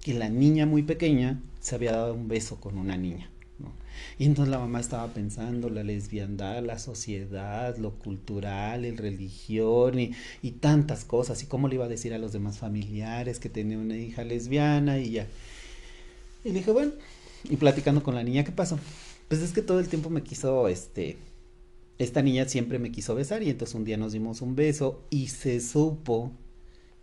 [0.03, 3.31] que la niña muy pequeña se había dado un beso con una niña.
[4.19, 10.11] Y entonces la mamá estaba pensando la lesbiandad, la sociedad, lo cultural, el religión y,
[10.43, 11.41] y, tantas cosas.
[11.41, 14.99] Y cómo le iba a decir a los demás familiares que tenía una hija lesbiana
[14.99, 15.27] y ya.
[16.43, 16.91] Y le dije, bueno,
[17.45, 18.77] y platicando con la niña, ¿qué pasó?
[19.29, 21.17] Pues es que todo el tiempo me quiso, este,
[21.97, 25.29] esta niña siempre me quiso besar y entonces un día nos dimos un beso y
[25.29, 26.31] se supo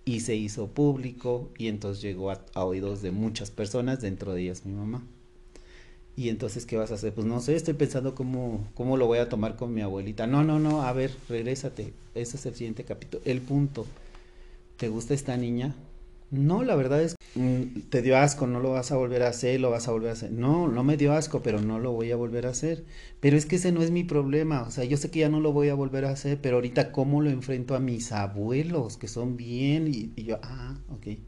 [0.05, 4.67] y se hizo público y entonces llegó a, oídos de muchas personas, dentro de ellas
[4.67, 5.03] mi mamá.
[6.15, 7.15] Y entonces, ¿qué vas a hacer?
[7.15, 10.27] Pues no sé, estoy pensando cómo, cómo lo voy a tomar con mi abuelita.
[10.27, 11.95] No, no, no, a ver, regrésate.
[12.15, 13.23] Ese es el siguiente capítulo.
[13.25, 13.87] El punto.
[14.77, 15.75] ¿Te gusta esta niña?
[16.33, 19.29] No, la verdad es que mm, te dio asco, no lo vas a volver a
[19.29, 20.33] hacer, lo vas a volver a hacer.
[20.33, 22.87] No, no me dio asco, pero no lo voy a volver a hacer.
[23.21, 24.63] Pero es que ese no es mi problema.
[24.63, 26.91] O sea, yo sé que ya no lo voy a volver a hacer, pero ahorita
[26.91, 31.19] cómo lo enfrento a mis abuelos, que son bien, y, yo, ah, ok.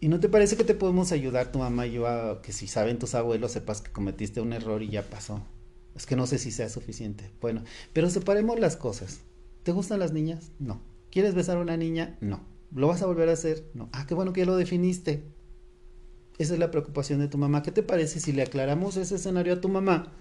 [0.00, 2.66] ¿Y no te parece que te podemos ayudar tu mamá y yo a que si
[2.66, 5.44] saben tus abuelos sepas que cometiste un error y ya pasó?
[5.94, 7.30] Es que no sé si sea suficiente.
[7.40, 7.62] Bueno,
[7.92, 9.20] pero separemos las cosas.
[9.62, 10.50] ¿Te gustan las niñas?
[10.58, 10.80] No.
[11.12, 12.16] ¿Quieres besar a una niña?
[12.20, 12.57] No.
[12.74, 13.64] ¿Lo vas a volver a hacer?
[13.74, 13.88] No.
[13.92, 15.24] Ah, qué bueno que ya lo definiste.
[16.38, 17.62] Esa es la preocupación de tu mamá.
[17.62, 20.12] ¿Qué te parece si le aclaramos ese escenario a tu mamá?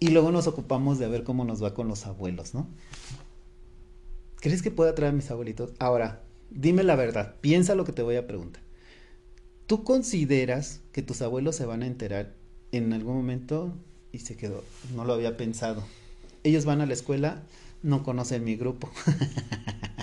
[0.00, 2.68] Y luego nos ocupamos de ver cómo nos va con los abuelos, ¿no?
[4.40, 5.72] ¿Crees que pueda traer a mis abuelitos?
[5.78, 8.62] Ahora, dime la verdad, piensa lo que te voy a preguntar.
[9.66, 12.34] ¿Tú consideras que tus abuelos se van a enterar
[12.72, 13.74] en algún momento?
[14.12, 14.64] Y se quedó,
[14.94, 15.84] no lo había pensado.
[16.44, 17.42] Ellos van a la escuela,
[17.82, 18.90] no conocen mi grupo.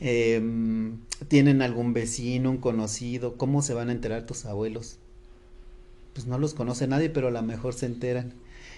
[0.00, 4.98] Em, tienen algún vecino, un conocido, ¿cómo se van a enterar tus abuelos?
[6.14, 8.34] Pues no los conoce nadie, pero a lo mejor se enteran.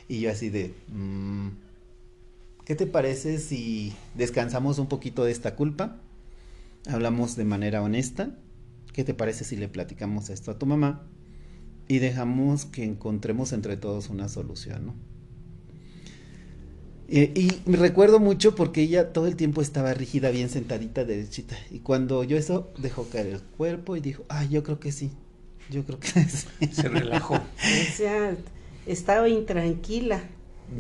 [0.08, 1.48] Y yo así de, mm,
[2.64, 6.00] ¿qué te parece si descansamos un poquito de esta culpa?
[6.88, 8.36] Hablamos de manera honesta.
[8.92, 11.06] ¿Qué te parece si le platicamos esto a tu mamá?
[11.88, 15.09] Y dejamos que encontremos entre todos una solución, ¿no?
[17.12, 21.56] Eh, y me recuerdo mucho porque ella todo el tiempo estaba rígida, bien sentadita, derechita.
[21.70, 25.10] Y cuando yo eso, dejó caer el cuerpo y dijo, ah, yo creo que sí.
[25.70, 26.46] Yo creo que sí.
[26.72, 27.34] Se relajó.
[27.34, 28.36] o sea,
[28.86, 30.22] estaba intranquila.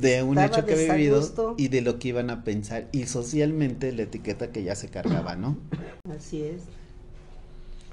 [0.00, 2.86] De un hecho que había vivido y de lo que iban a pensar.
[2.92, 5.58] Y socialmente la etiqueta que ya se cargaba, ¿no?
[6.16, 6.62] Así es.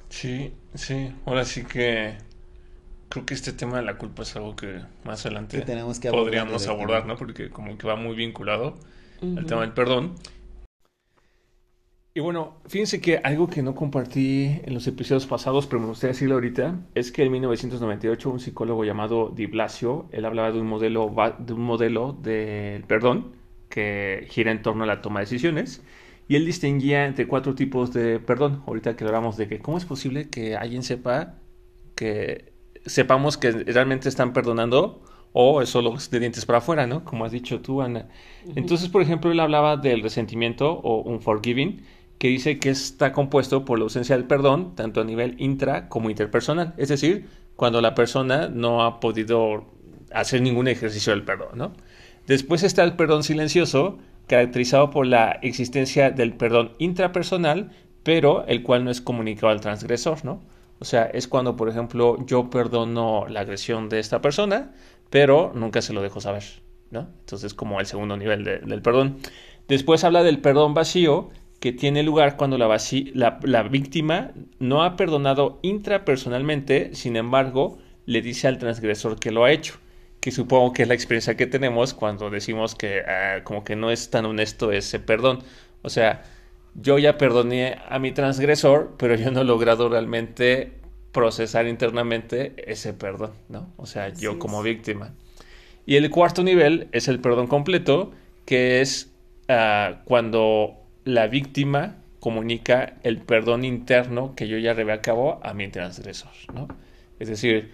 [0.09, 1.11] Sí, sí.
[1.25, 2.17] Ahora sí que
[3.09, 5.65] creo que este tema de la culpa es algo que más adelante
[6.11, 7.15] podríamos abordar, ¿no?
[7.15, 8.77] Porque como que va muy vinculado
[9.21, 10.15] al tema del perdón.
[12.13, 16.13] Y bueno, fíjense que algo que no compartí en los episodios pasados, pero me gustaría
[16.13, 20.65] decirlo ahorita, es que en 1998 un psicólogo llamado Di Blasio, él hablaba de un
[20.65, 23.35] modelo de un modelo del perdón
[23.69, 25.83] que gira en torno a la toma de decisiones
[26.27, 28.63] y él distinguía entre cuatro tipos de perdón.
[28.65, 31.35] Ahorita que hablamos de que cómo es posible que alguien sepa
[31.95, 32.56] que
[32.87, 35.01] sepamos que realmente están perdonando
[35.33, 37.03] o es solo de dientes para afuera, ¿no?
[37.03, 38.07] Como has dicho tú, Ana.
[38.55, 41.83] Entonces, por ejemplo, él hablaba del resentimiento o un forgiving,
[42.17, 46.09] que dice que está compuesto por la ausencia del perdón, tanto a nivel intra como
[46.09, 46.73] interpersonal.
[46.77, 49.65] Es decir, cuando la persona no ha podido
[50.11, 51.73] hacer ningún ejercicio del perdón, ¿no?
[52.25, 57.71] Después está el perdón silencioso, caracterizado por la existencia del perdón intrapersonal,
[58.03, 60.41] pero el cual no es comunicado al transgresor, ¿no?
[60.79, 64.73] O sea, es cuando, por ejemplo, yo perdono la agresión de esta persona,
[65.09, 66.43] pero nunca se lo dejo saber,
[66.91, 67.07] ¿no?
[67.19, 69.17] Entonces, como el segundo nivel del perdón.
[69.67, 76.93] Después habla del perdón vacío, que tiene lugar cuando la, víctima no ha perdonado intrapersonalmente,
[76.93, 79.75] sin embargo, le dice al transgresor que lo ha hecho.
[80.19, 83.91] Que supongo que es la experiencia que tenemos cuando decimos que ah, como que no
[83.91, 85.39] es tan honesto ese perdón.
[85.81, 86.23] O sea,
[86.77, 90.73] yo ya perdoné a mi transgresor, pero yo no he logrado realmente
[91.11, 93.73] procesar internamente ese perdón, ¿no?
[93.77, 95.13] O sea, yo como víctima.
[95.85, 98.11] Y el cuarto nivel es el perdón completo,
[98.45, 99.11] que es
[99.49, 105.53] ah, cuando la víctima comunica el perdón interno que yo ya llevé a cabo a
[105.53, 106.67] mi transgresor, ¿no?
[107.19, 107.71] Es decir,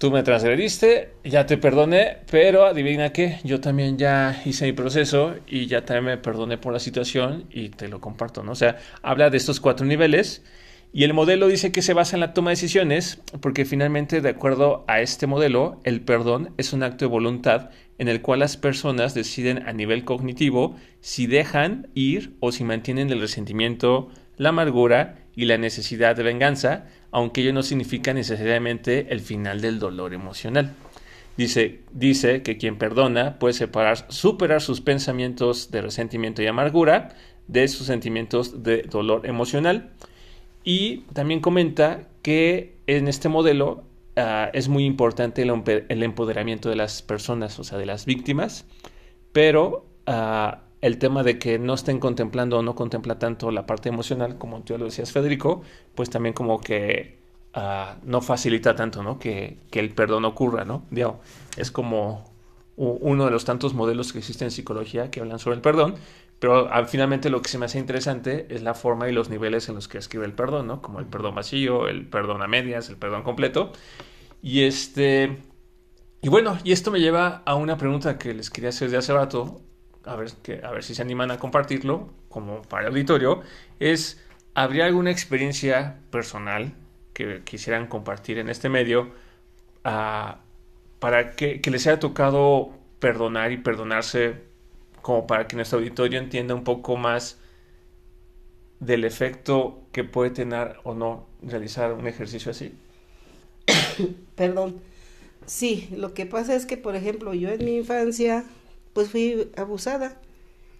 [0.00, 5.34] tú me transgrediste, ya te perdoné, pero adivina qué, yo también ya hice mi proceso
[5.46, 8.52] y ya también me perdoné por la situación y te lo comparto, ¿no?
[8.52, 10.42] O sea, habla de estos cuatro niveles
[10.94, 14.30] y el modelo dice que se basa en la toma de decisiones porque finalmente, de
[14.30, 18.56] acuerdo a este modelo, el perdón es un acto de voluntad en el cual las
[18.56, 25.19] personas deciden a nivel cognitivo si dejan ir o si mantienen el resentimiento, la amargura
[25.36, 30.74] y la necesidad de venganza, aunque ello no significa necesariamente el final del dolor emocional.
[31.36, 37.14] Dice, dice que quien perdona puede superar sus pensamientos de resentimiento y amargura
[37.46, 39.90] de sus sentimientos de dolor emocional.
[40.64, 43.84] Y también comenta que en este modelo
[44.16, 48.66] ah, es muy importante el, empoderamiento de las personas, o sea, de las víctimas,
[49.32, 53.88] pero uh, el tema de que no estén contemplando o no contempla tanto la parte
[53.88, 55.62] emocional, como tú lo decías, Federico,
[55.94, 57.18] pues también como que
[57.54, 59.18] ah, no facilita tanto, ¿no?
[59.18, 60.84] Que, que, el perdón ocurra, ¿no?
[60.90, 61.20] Digo,
[61.56, 62.30] es como
[62.76, 65.96] uno de los tantos modelos que existen en psicología que hablan sobre el perdón,
[66.38, 69.68] pero ah, finalmente lo que se me hace interesante es la forma y los niveles
[69.68, 70.80] en los que escribe el perdón, ¿no?
[70.80, 73.72] Como el perdón vacío, el perdón a medias, el perdón completo.
[74.42, 75.38] Y este...
[76.22, 79.12] Y bueno, y esto me lleva a una pregunta que les quería hacer de hace
[79.12, 79.60] rato,
[80.04, 83.42] a ver, que, a ver si se animan a compartirlo, como para el auditorio,
[83.78, 84.20] es,
[84.54, 86.74] ¿habría alguna experiencia personal
[87.14, 89.10] que quisieran compartir en este medio
[89.84, 90.38] ah,
[90.98, 94.36] para que, que les haya tocado perdonar y perdonarse
[95.02, 97.38] como para que nuestro auditorio entienda un poco más
[98.80, 102.74] del efecto que puede tener o no realizar un ejercicio así?
[104.36, 104.80] Perdón.
[105.46, 108.44] Sí, lo que pasa es que, por ejemplo, yo en mi infancia,
[108.92, 110.20] pues fui abusada.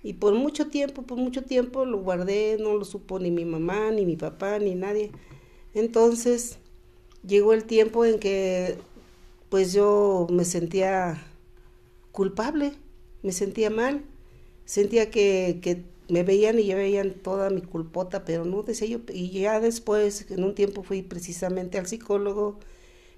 [0.03, 3.91] Y por mucho tiempo, por mucho tiempo lo guardé, no lo supo ni mi mamá,
[3.91, 5.13] ni mi papá, ni nadie.
[5.75, 6.59] Entonces,
[7.27, 8.79] llegó el tiempo en que,
[9.51, 11.23] pues yo me sentía
[12.13, 12.73] culpable,
[13.23, 14.05] me sentía mal
[14.71, 19.01] sentía que, que me veían y ya veían toda mi culpota, pero no decía yo.
[19.13, 22.59] Y ya después, en un tiempo fui precisamente al psicólogo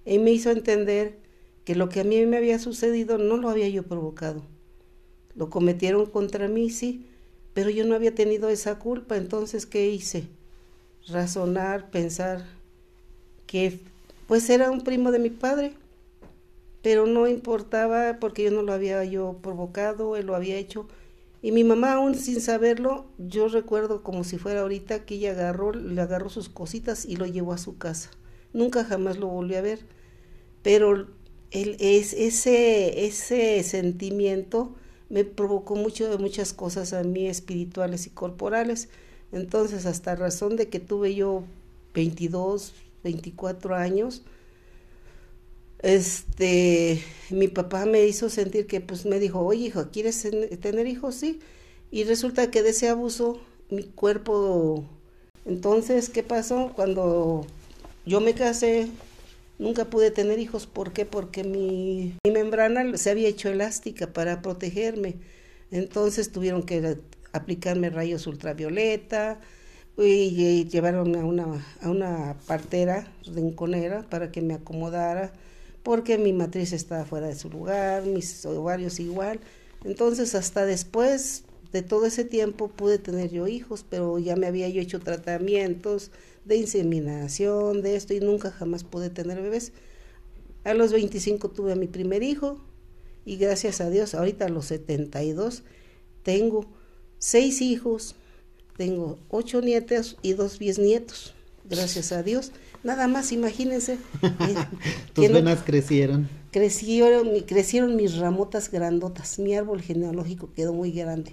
[0.07, 1.19] y me hizo entender
[1.65, 4.43] que lo que a mí me había sucedido no lo había yo provocado.
[5.35, 7.07] Lo cometieron contra mí, sí,
[7.55, 9.17] pero yo no había tenido esa culpa.
[9.17, 10.25] Entonces, ¿qué hice?
[11.09, 12.45] Razonar, pensar
[13.47, 13.81] que
[14.27, 15.75] pues era un primo de mi padre,
[16.81, 20.87] pero no importaba porque yo no lo había yo provocado, él lo había hecho
[21.43, 25.73] y mi mamá, aún sin saberlo, yo recuerdo como si fuera ahorita que ella agarró,
[25.73, 28.11] le agarró sus cositas y lo llevó a su casa.
[28.53, 29.81] Nunca jamás lo volví a ver.
[30.63, 31.09] Pero
[31.51, 34.77] el, es, ese, ese sentimiento
[35.13, 38.89] me provocó mucho, muchas cosas a mí espirituales y corporales.
[39.31, 41.45] Entonces, hasta razón de que tuve yo
[41.93, 42.73] 22,
[43.05, 44.23] 24 años,
[45.81, 50.27] este, mi papá me hizo sentir que, pues me dijo, oye hijo, ¿quieres
[50.63, 51.17] tener hijos?
[51.17, 51.41] Sí.
[51.91, 53.39] Y resulta que de ese abuso,
[53.69, 54.87] mi cuerpo,
[55.45, 56.73] entonces, ¿qué pasó?
[56.75, 57.45] Cuando
[58.07, 58.89] yo me casé,
[59.63, 60.67] nunca pude tener hijos.
[60.67, 61.07] ¿Por qué?
[61.07, 65.17] Porque mi, mi membrana se había hecho elástica para protegerme.
[65.71, 66.99] Entonces tuvieron que
[67.33, 69.41] aplicarme rayos ultravioleta,
[69.99, 75.33] y, llevaron a una, a una partera rinconera para que me acomodara
[75.83, 79.41] porque mi matriz estaba fuera de su lugar, mis ovarios igual.
[79.85, 84.69] Entonces hasta después de todo ese tiempo pude tener yo hijos, pero ya me había
[84.69, 86.13] yo hecho tratamientos
[86.45, 89.73] de inseminación, de esto, y nunca jamás pude tener bebés.
[90.65, 92.61] A los 25 tuve a mi primer hijo
[93.25, 95.63] y gracias a Dios, ahorita a los 72
[96.23, 96.67] tengo
[97.19, 98.15] seis hijos,
[98.77, 101.35] tengo ocho nietos y dos bisnietos,
[101.69, 102.53] gracias a Dios.
[102.85, 103.99] Nada más, imagínense.
[105.15, 106.29] Tus venas crecieron.
[106.51, 109.39] Crecieron, crecieron mis ramotas grandotas.
[109.39, 111.33] Mi árbol genealógico quedó muy grande.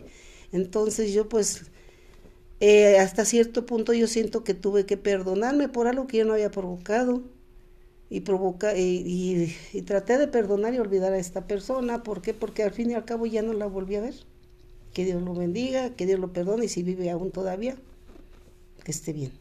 [0.52, 1.64] Entonces yo pues
[2.60, 6.34] eh, hasta cierto punto yo siento que tuve que perdonarme por algo que yo no
[6.34, 7.24] había provocado
[8.10, 9.56] y, provoca, y,
[9.86, 12.04] traté de perdonar y olvidar a esta persona.
[12.04, 12.34] ¿Por qué?
[12.34, 14.16] Porque al fin y al cabo ya no la volví a ver.
[14.94, 17.76] Que Dios lo bendiga, que Dios lo perdone y si vive aún todavía,
[18.84, 19.32] que esté bien.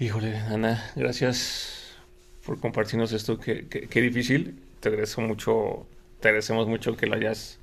[0.00, 1.96] Híjole, Ana, gracias
[2.44, 3.38] por compartirnos esto.
[3.38, 4.60] Qué, difícil.
[4.80, 5.86] Te agradezco mucho,
[6.20, 7.58] te agradecemos mucho que lo hayas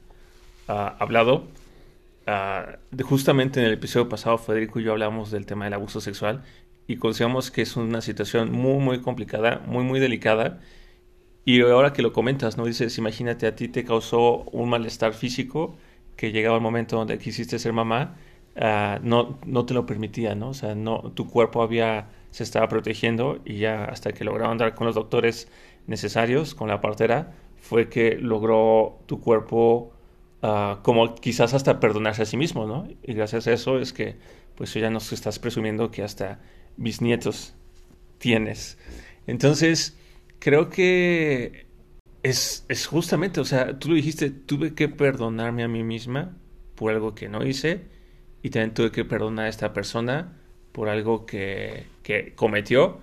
[0.69, 1.47] uh, hablado.
[2.27, 6.43] Uh, justamente en el episodio pasado, Federico y yo hablamos del tema del abuso sexual
[6.87, 10.59] y consideramos que es una situación muy, muy complicada, muy, muy delicada.
[11.45, 12.65] Y ahora que lo comentas, ¿no?
[12.65, 15.77] Dices, imagínate, a ti te causó un malestar físico
[16.15, 18.17] que llegaba el momento donde quisiste ser mamá,
[18.55, 20.49] uh, no, no te lo permitía, ¿no?
[20.49, 24.75] O sea, no, tu cuerpo había se estaba protegiendo y ya hasta que lograron dar
[24.75, 25.49] con los doctores
[25.87, 29.94] necesarios, con la partera, fue que logró tu cuerpo
[30.45, 32.87] uh, como quizás hasta perdonarse a sí mismo, ¿no?
[33.03, 34.17] Y gracias a eso es que
[34.55, 36.39] pues ya nos estás presumiendo que hasta
[36.77, 37.55] bisnietos
[38.19, 38.77] tienes.
[39.27, 39.97] Entonces,
[40.39, 41.65] creo que
[42.23, 46.37] es, es justamente, o sea, tú lo dijiste, tuve que perdonarme a mí misma
[46.75, 47.85] por algo que no hice
[48.43, 50.37] y también tuve que perdonar a esta persona
[50.71, 53.01] por algo que, que cometió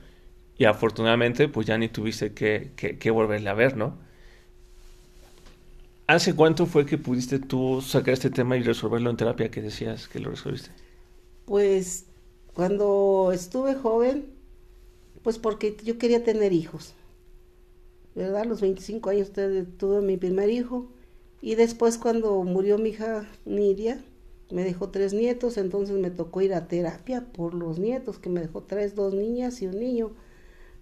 [0.58, 3.98] y afortunadamente pues ya ni tuviste que, que, a ver, ¿no?
[6.12, 10.08] ¿Hace cuánto fue que pudiste tú sacar este tema y resolverlo en terapia que decías
[10.08, 10.68] que lo resolviste?
[11.46, 12.04] Pues
[12.52, 14.26] cuando estuve joven,
[15.22, 16.92] pues porque yo quería tener hijos,
[18.14, 18.44] ¿verdad?
[18.44, 20.86] Los 25 años tuve mi primer hijo
[21.40, 24.04] y después cuando murió mi hija Nidia,
[24.50, 28.42] me dejó tres nietos, entonces me tocó ir a terapia por los nietos, que me
[28.42, 30.10] dejó tres, dos niñas y un niño.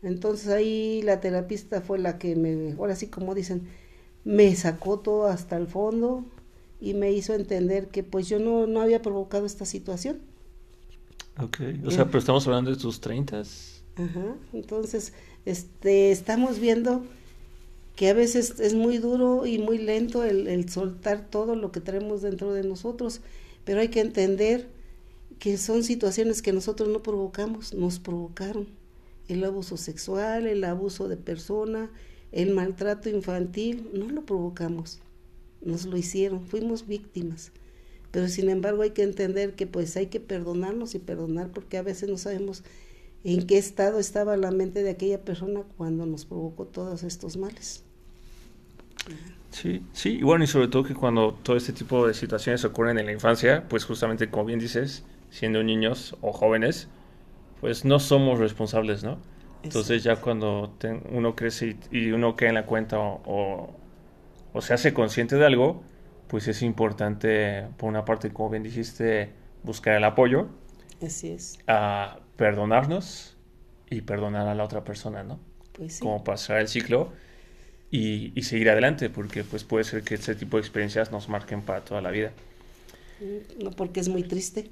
[0.02, 3.68] Entonces ahí la terapista fue la que me, ahora sí como dicen,
[4.24, 6.24] me sacó todo hasta el fondo
[6.80, 10.18] y me hizo entender que pues yo no, no había provocado esta situación.
[11.38, 13.82] Ok, o sea, pero estamos hablando de tus treintas.
[13.96, 15.12] Ajá, entonces,
[15.46, 17.02] este, estamos viendo
[17.96, 21.80] que a veces es muy duro y muy lento el, el soltar todo lo que
[21.80, 23.20] traemos dentro de nosotros
[23.64, 24.68] pero hay que entender
[25.38, 28.68] que son situaciones que nosotros no provocamos, nos provocaron.
[29.28, 31.90] El abuso sexual, el abuso de persona,
[32.32, 35.00] el maltrato infantil, no lo provocamos,
[35.62, 37.52] nos lo hicieron, fuimos víctimas.
[38.10, 41.82] Pero sin embargo hay que entender que pues hay que perdonarnos y perdonar porque a
[41.82, 42.64] veces no sabemos
[43.22, 47.84] en qué estado estaba la mente de aquella persona cuando nos provocó todos estos males.
[49.50, 52.98] Sí, sí, y bueno, y sobre todo que cuando todo este tipo de situaciones ocurren
[52.98, 56.88] en la infancia, pues justamente como bien dices, siendo niños o jóvenes,
[57.60, 59.18] pues no somos responsables, ¿no?
[59.62, 60.76] Entonces ya cuando
[61.10, 63.76] uno crece y, uno queda en la cuenta o,
[64.52, 65.82] o, se hace consciente de algo,
[66.28, 69.30] pues es importante, por una parte, como bien dijiste,
[69.62, 70.48] buscar el apoyo.
[71.02, 71.58] Así es.
[71.66, 73.36] A perdonarnos
[73.90, 75.40] y perdonar a la otra persona, ¿no?
[75.72, 76.00] Pues sí.
[76.00, 77.12] Como pasar el ciclo
[77.90, 81.84] y, seguir adelante, porque pues puede ser que este tipo de experiencias nos marquen para
[81.84, 82.32] toda la vida.
[83.20, 84.70] Mm, no, porque es muy triste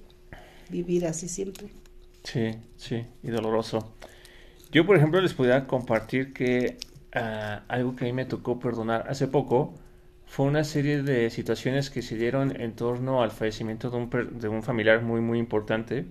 [0.70, 1.68] vivir así siempre.
[2.22, 3.95] Sí, sí, y doloroso.
[4.70, 6.76] Yo, por ejemplo, les podría compartir que
[7.14, 9.74] ah, algo que a mí me tocó perdonar hace poco
[10.26, 14.10] fue una serie de situaciones que se dieron en torno al fallecimiento de un,
[14.40, 16.06] de un familiar muy, muy importante,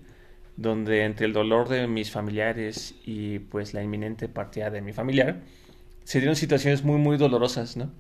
[0.56, 5.42] donde entre el dolor de mis familiares y pues la inminente partida de mi familiar,
[6.04, 7.92] se dieron situaciones muy, muy dolorosas, ¿no?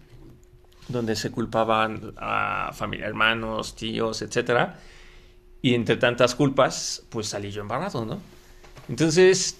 [0.87, 4.79] Donde se culpaban a familia, hermanos, tíos, etcétera.
[5.61, 8.19] Y entre tantas culpas, pues salí yo embarrado, ¿no?
[8.89, 9.59] Entonces,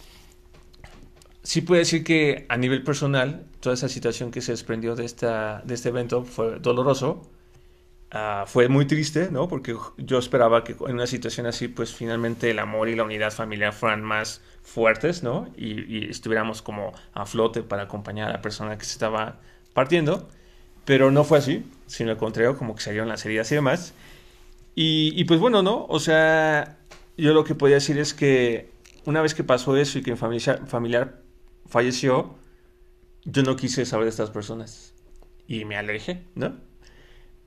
[1.48, 5.62] sí puedo decir que a nivel personal, toda esa situación que se desprendió de, esta,
[5.64, 7.22] de este evento fue doloroso.
[8.12, 9.48] Ah, fue muy triste, ¿no?
[9.48, 13.32] Porque yo esperaba que en una situación así, pues finalmente el amor y la unidad
[13.32, 15.48] familiar fueran más fuertes, ¿no?
[15.56, 19.40] Y, estuviéramos como a flote para acompañar a la persona que se estaba
[19.74, 20.28] partiendo.
[20.84, 23.94] Pero no fue así, sino al contrario, como que salieron las heridas y demás.
[24.76, 25.86] Y, pues bueno, ¿no?
[25.88, 26.78] O sea,
[27.18, 28.70] yo lo que podía decir es que
[29.06, 31.27] una vez que pasó eso y que mi familia, familiar
[31.68, 32.36] falleció,
[33.26, 34.94] yo no quise saber de estas personas.
[35.48, 36.56] Y me alejé, ¿no?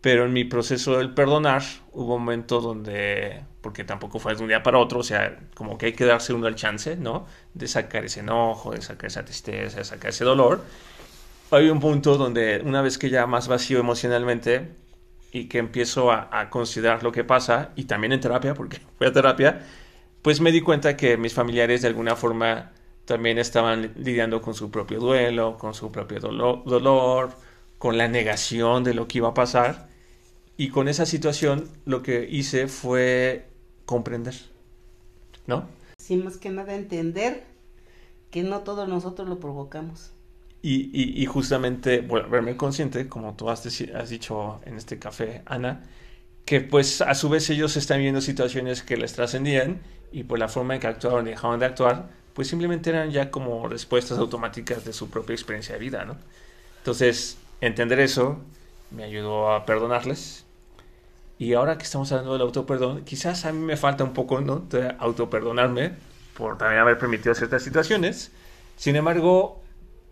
[0.00, 1.62] Pero en mi proceso del perdonar
[1.92, 5.76] hubo un momento donde, porque tampoco fue de un día para otro, o sea, como
[5.76, 7.26] que hay que darse uno el chance, ¿no?
[7.52, 10.64] De sacar ese enojo, de sacar esa tristeza, de sacar ese dolor.
[11.50, 14.70] Hay un punto donde una vez que ya más vacío emocionalmente
[15.32, 19.12] y que empiezo a, considerar lo que pasa, y también en terapia, porque fui a
[19.12, 19.66] terapia,
[20.22, 22.72] pues me di cuenta que mis familiares de alguna forma
[23.10, 27.30] también estaban lidiando con su propio duelo, con su propio dolor, dolor
[27.76, 29.88] con la negación de lo que iba a pasar
[30.56, 33.48] y con esa situación lo que hice fue
[33.84, 34.36] comprender,
[35.48, 35.66] ¿no?
[35.98, 37.42] Sí, más que nada entender
[38.30, 40.12] que no todos nosotros lo provocamos.
[40.62, 45.82] Y, y, justamente volverme consciente, como tú has, has, dicho en este café, Ana,
[46.44, 49.80] que pues a su vez ellos están viendo situaciones que les trascendían
[50.12, 53.30] y por la forma en que actuaron y dejaban de actuar, pues simplemente eran ya
[53.30, 56.16] como respuestas automáticas de su propia experiencia de vida, ¿no?
[56.78, 58.38] Entonces, entender eso
[58.90, 60.46] me ayudó a perdonarles
[61.38, 64.56] y ahora que estamos hablando del autoperdón, quizás a mí me falta un poco ¿no?
[64.56, 65.92] de autoperdonarme
[66.32, 68.32] por también haber permitido ciertas situaciones.
[68.78, 69.60] Sin embargo,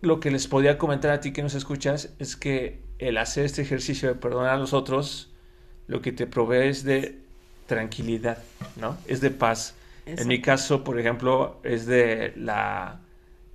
[0.01, 3.63] lo que les podía comentar a ti que nos escuchas es que el hacer este
[3.63, 5.31] ejercicio de perdonar a los otros,
[5.87, 7.17] lo que te provee es de
[7.65, 8.37] tranquilidad,
[8.75, 8.99] ¿no?
[9.07, 9.73] Es de paz.
[10.17, 13.01] En mi caso, por ejemplo, es de la...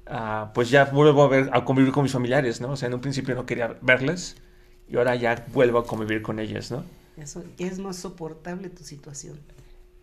[0.07, 2.73] Ah, pues ya vuelvo a, ver, a convivir con mis familiares, ¿no?
[2.73, 4.37] O sea, en un principio no quería verles
[4.89, 6.85] y ahora ya vuelvo a convivir con ellos, ¿no?
[7.17, 9.39] Eso es más soportable tu situación.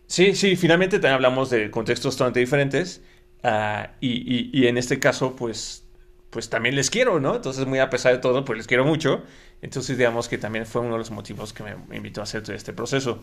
[0.06, 3.00] Sí, sí, finalmente también hablamos de contextos totalmente diferentes
[3.44, 5.84] uh, y, y, y, en este caso, pues,
[6.30, 7.36] pues también les quiero, ¿no?
[7.36, 9.22] Entonces, muy a pesar de todo, pues les quiero mucho.
[9.62, 12.54] Entonces, digamos que también fue uno de los motivos que me, invitó a hacer todo
[12.54, 13.22] este proceso.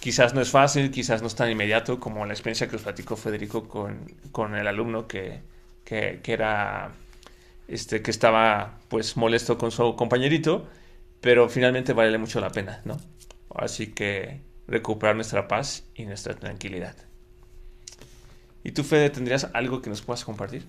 [0.00, 3.16] Quizás no es fácil, quizás no es tan inmediato como la experiencia que os platicó
[3.16, 4.00] Federico con,
[4.32, 5.40] con el alumno que,
[5.84, 6.92] que, que era,
[7.68, 10.66] este, que estaba, pues, molesto con su compañerito
[11.20, 12.98] pero finalmente vale mucho la pena, ¿no?
[13.54, 16.96] Así que recuperar nuestra paz y nuestra tranquilidad.
[18.64, 20.64] ¿Y tú, Fede, tendrías algo que nos puedas compartir?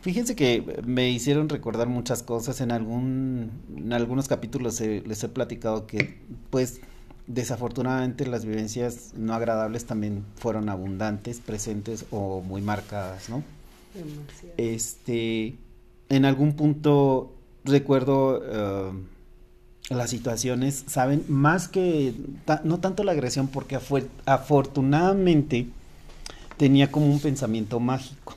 [0.00, 2.60] Fíjense que me hicieron recordar muchas cosas.
[2.60, 6.18] En algún, en algunos capítulos les he platicado que,
[6.50, 6.80] pues,
[7.26, 13.42] desafortunadamente las vivencias no agradables también fueron abundantes, presentes o muy marcadas, ¿no?
[13.94, 14.54] Demasiado.
[14.56, 15.56] Este,
[16.08, 18.92] en algún punto recuerdo eh,
[19.90, 21.24] las situaciones, ¿saben?
[21.28, 22.14] Más que,
[22.64, 23.78] no tanto la agresión, porque
[24.24, 25.68] afortunadamente
[26.56, 28.36] tenía como un pensamiento mágico.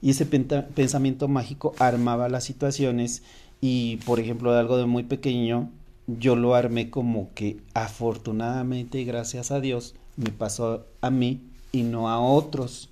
[0.00, 3.22] Y ese pensamiento mágico armaba las situaciones
[3.60, 5.70] y, por ejemplo, de algo de muy pequeño,
[6.18, 11.42] yo lo armé como que afortunadamente y gracias a Dios me pasó a mí
[11.72, 12.88] y no a otros.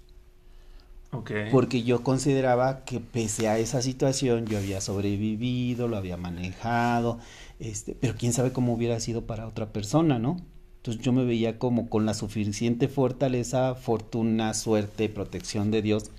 [1.50, 7.18] Porque yo consideraba que pese a esa situación yo había sobrevivido, lo había manejado,
[7.58, 10.36] este, pero quién sabe cómo hubiera sido para otra persona, ¿no?
[10.76, 16.10] Entonces yo me veía como con la suficiente fortaleza, fortuna, suerte, protección de Dios,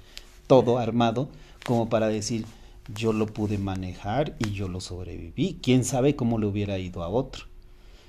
[0.46, 1.30] todo armado,
[1.66, 2.46] como para decir,
[2.88, 5.60] yo lo pude manejar y yo lo sobreviví.
[5.62, 7.46] Quién sabe cómo le hubiera ido a otro.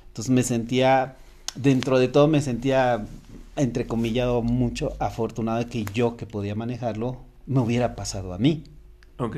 [0.09, 1.17] Entonces me sentía,
[1.55, 3.07] dentro de todo me sentía
[3.57, 8.65] entrecomillado mucho afortunado de que yo que podía manejarlo me hubiera pasado a mí.
[9.19, 9.37] Ok.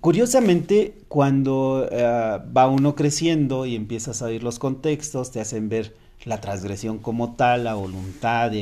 [0.00, 2.02] Curiosamente, cuando eh,
[2.56, 5.94] va uno creciendo y empiezas a oír los contextos, te hacen ver
[6.24, 8.52] la transgresión como tal, la voluntad,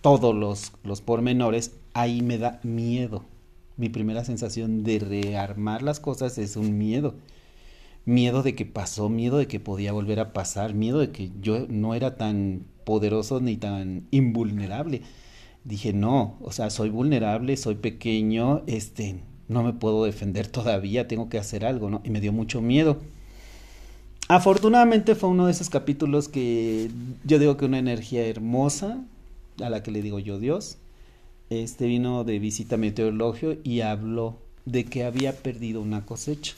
[0.00, 3.24] todos los, los pormenores, ahí me da miedo.
[3.80, 7.14] Mi primera sensación de rearmar las cosas es un miedo.
[8.04, 11.66] Miedo de que pasó, miedo de que podía volver a pasar, miedo de que yo
[11.66, 15.00] no era tan poderoso ni tan invulnerable.
[15.64, 21.30] Dije, no, o sea, soy vulnerable, soy pequeño, este, no me puedo defender todavía, tengo
[21.30, 22.02] que hacer algo, ¿no?
[22.04, 22.98] Y me dio mucho miedo.
[24.28, 26.90] Afortunadamente fue uno de esos capítulos que
[27.24, 29.02] yo digo que una energía hermosa,
[29.58, 30.76] a la que le digo yo Dios,
[31.50, 36.54] este vino de visita a meteorologio y habló de que había perdido una cosecha.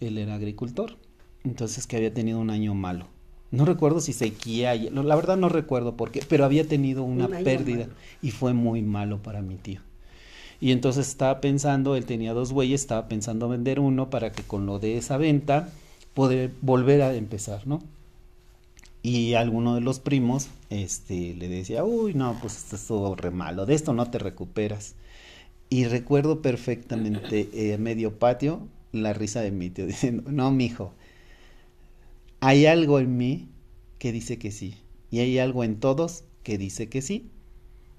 [0.00, 0.96] Él era agricultor,
[1.44, 3.06] entonces que había tenido un año malo.
[3.50, 7.86] No recuerdo si sequía, la verdad no recuerdo por qué, pero había tenido una pérdida
[8.22, 9.82] y fue muy malo para mi tío.
[10.58, 14.64] Y entonces estaba pensando, él tenía dos bueyes, estaba pensando vender uno para que con
[14.64, 15.68] lo de esa venta
[16.14, 17.82] poder volver a empezar, ¿no?
[19.02, 23.66] Y alguno de los primos este, le decía, uy, no, pues esto estuvo re malo,
[23.66, 24.94] de esto no te recuperas.
[25.68, 30.94] Y recuerdo perfectamente, en eh, medio patio, la risa de mi tío diciendo, no, mijo,
[32.40, 33.48] hay algo en mí
[33.98, 34.76] que dice que sí.
[35.10, 37.30] Y hay algo en todos que dice que sí.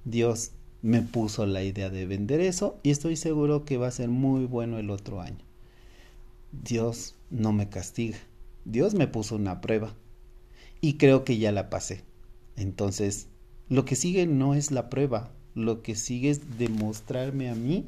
[0.05, 0.51] Dios
[0.81, 4.45] me puso la idea de vender eso y estoy seguro que va a ser muy
[4.45, 5.43] bueno el otro año.
[6.51, 8.17] Dios no me castiga.
[8.65, 9.93] Dios me puso una prueba
[10.83, 12.03] y creo que ya la pasé.
[12.57, 13.27] Entonces,
[13.69, 17.85] lo que sigue no es la prueba, lo que sigue es demostrarme a mí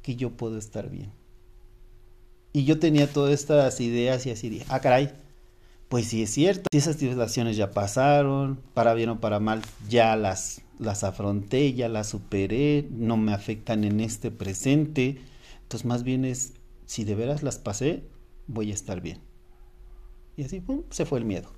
[0.00, 1.12] que yo puedo estar bien.
[2.54, 5.12] Y yo tenía todas estas ideas y así dije, ah, caray,
[5.90, 10.16] pues sí es cierto, si esas situaciones ya pasaron, para bien o para mal, ya
[10.16, 15.18] las, las afronté, ya las superé, no me afectan en este presente.
[15.60, 16.54] Entonces más bien es,
[16.86, 18.04] si de veras las pasé,
[18.46, 19.18] voy a estar bien.
[20.38, 21.50] Y así, pum, se fue el miedo.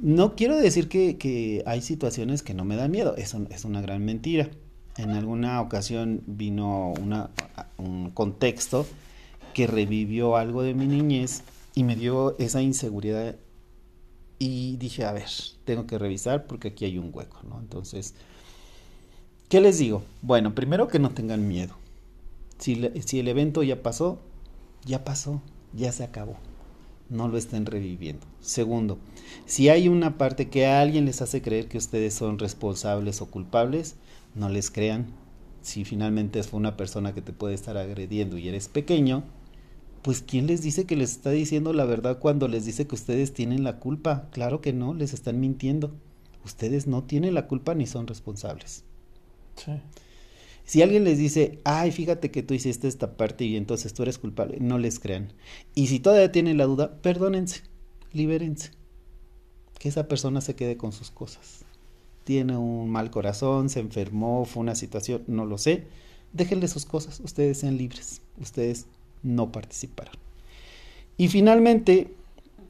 [0.00, 4.02] No quiero decir que, hay situaciones que no me dan miedo, eso es una gran
[4.04, 4.48] mentira.
[4.96, 6.94] En alguna ocasión vino
[7.76, 8.86] un contexto
[9.52, 11.42] que revivió algo de mi niñez
[11.74, 13.36] y me dio esa inseguridad
[14.38, 15.28] y dije, a ver,
[15.66, 17.60] tengo que revisar porque aquí hay un hueco, ¿no?
[17.60, 18.14] Entonces,
[19.50, 20.02] ¿qué les digo?
[20.22, 21.74] Bueno, primero que no tengan miedo.
[22.58, 24.18] Si el evento ya pasó,
[24.86, 25.42] ya pasó,
[25.74, 26.36] ya se acabó.
[27.10, 28.26] No lo estén reviviendo.
[28.40, 28.98] Segundo,
[29.44, 33.26] si hay una parte que a alguien les hace creer que ustedes son responsables o
[33.26, 33.96] culpables,
[34.34, 35.08] no les crean.
[35.60, 39.24] Si finalmente fue una persona que te puede estar agrediendo y eres pequeño,
[40.02, 43.34] pues ¿quién les dice que les está diciendo la verdad cuando les dice que ustedes
[43.34, 44.28] tienen la culpa?
[44.30, 45.92] Claro que no, les están mintiendo.
[46.44, 48.84] Ustedes no tienen la culpa ni son responsables.
[49.56, 49.72] Sí.
[50.70, 54.18] Si alguien les dice, ay, fíjate que tú hiciste esta parte y entonces tú eres
[54.18, 55.32] culpable, no les crean.
[55.74, 57.62] Y si todavía tienen la duda, perdónense,
[58.12, 58.70] libérense.
[59.80, 61.64] Que esa persona se quede con sus cosas.
[62.22, 65.88] Tiene un mal corazón, se enfermó, fue una situación, no lo sé.
[66.32, 68.86] Déjenle sus cosas, ustedes sean libres, ustedes
[69.24, 70.14] no participaron.
[71.16, 72.14] Y finalmente,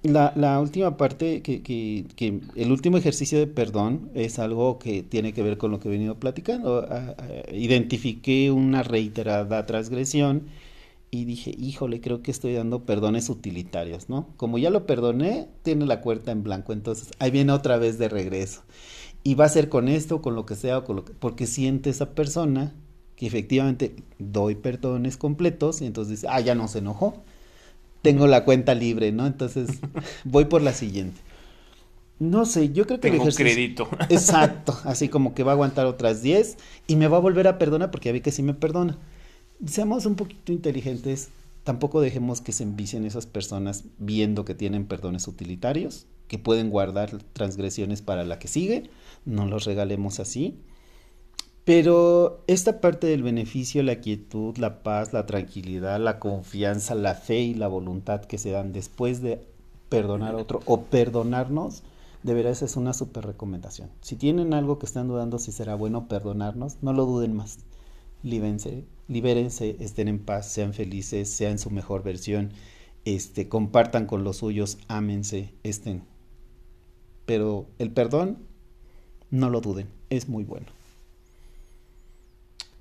[0.02, 5.58] la, última parte, que, el último ejercicio de perdón es algo que tiene que ver
[5.58, 6.86] con lo que he venido platicando.
[7.52, 10.44] identifiqué una reiterada transgresión
[11.10, 14.28] y dije, híjole, creo que estoy dando perdones utilitarios, ¿no?
[14.36, 18.08] Como ya lo perdoné, tiene la cuerda en blanco, entonces ahí viene otra vez de
[18.08, 18.62] regreso.
[19.22, 21.90] Y va a ser con esto, con lo que sea, con lo que, porque siente
[21.90, 22.74] esa persona
[23.16, 27.22] que efectivamente doy perdones completos y entonces dice, ah, ya no se enojó,
[28.02, 29.26] tengo la cuenta libre, ¿no?
[29.26, 29.80] Entonces
[30.24, 31.20] voy por la siguiente.
[32.18, 33.88] No sé, yo creo que Tengo crédito.
[34.10, 37.58] Exacto, así como que va a aguantar otras 10 y me va a volver a
[37.58, 38.98] perdonar porque ya vi que sí me perdona.
[39.64, 41.30] Seamos un poquito inteligentes,
[41.64, 47.22] tampoco dejemos que se envicien esas personas viendo que tienen perdones utilitarios, que pueden guardar
[47.32, 48.90] transgresiones para la que sigue,
[49.24, 50.58] no los regalemos así.
[51.64, 57.40] Pero esta parte del beneficio, la quietud, la paz, la tranquilidad, la confianza, la fe
[57.40, 59.46] y la voluntad que se dan después de
[59.88, 61.82] perdonar a otro o perdonarnos,
[62.22, 63.90] de veras es una súper recomendación.
[64.00, 67.58] Si tienen algo que están dudando si será bueno perdonarnos, no lo duden más.
[68.22, 68.86] Libérense,
[69.80, 72.52] estén en paz, sean felices, sean su mejor versión,
[73.04, 76.02] este, compartan con los suyos, ámense, estén.
[77.24, 78.38] Pero el perdón,
[79.30, 80.66] no lo duden, es muy bueno.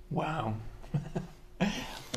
[0.10, 0.56] Wow.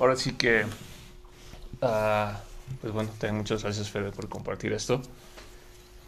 [0.01, 2.33] Ahora sí que, uh,
[2.81, 5.03] pues bueno, muchas gracias Fede por compartir esto.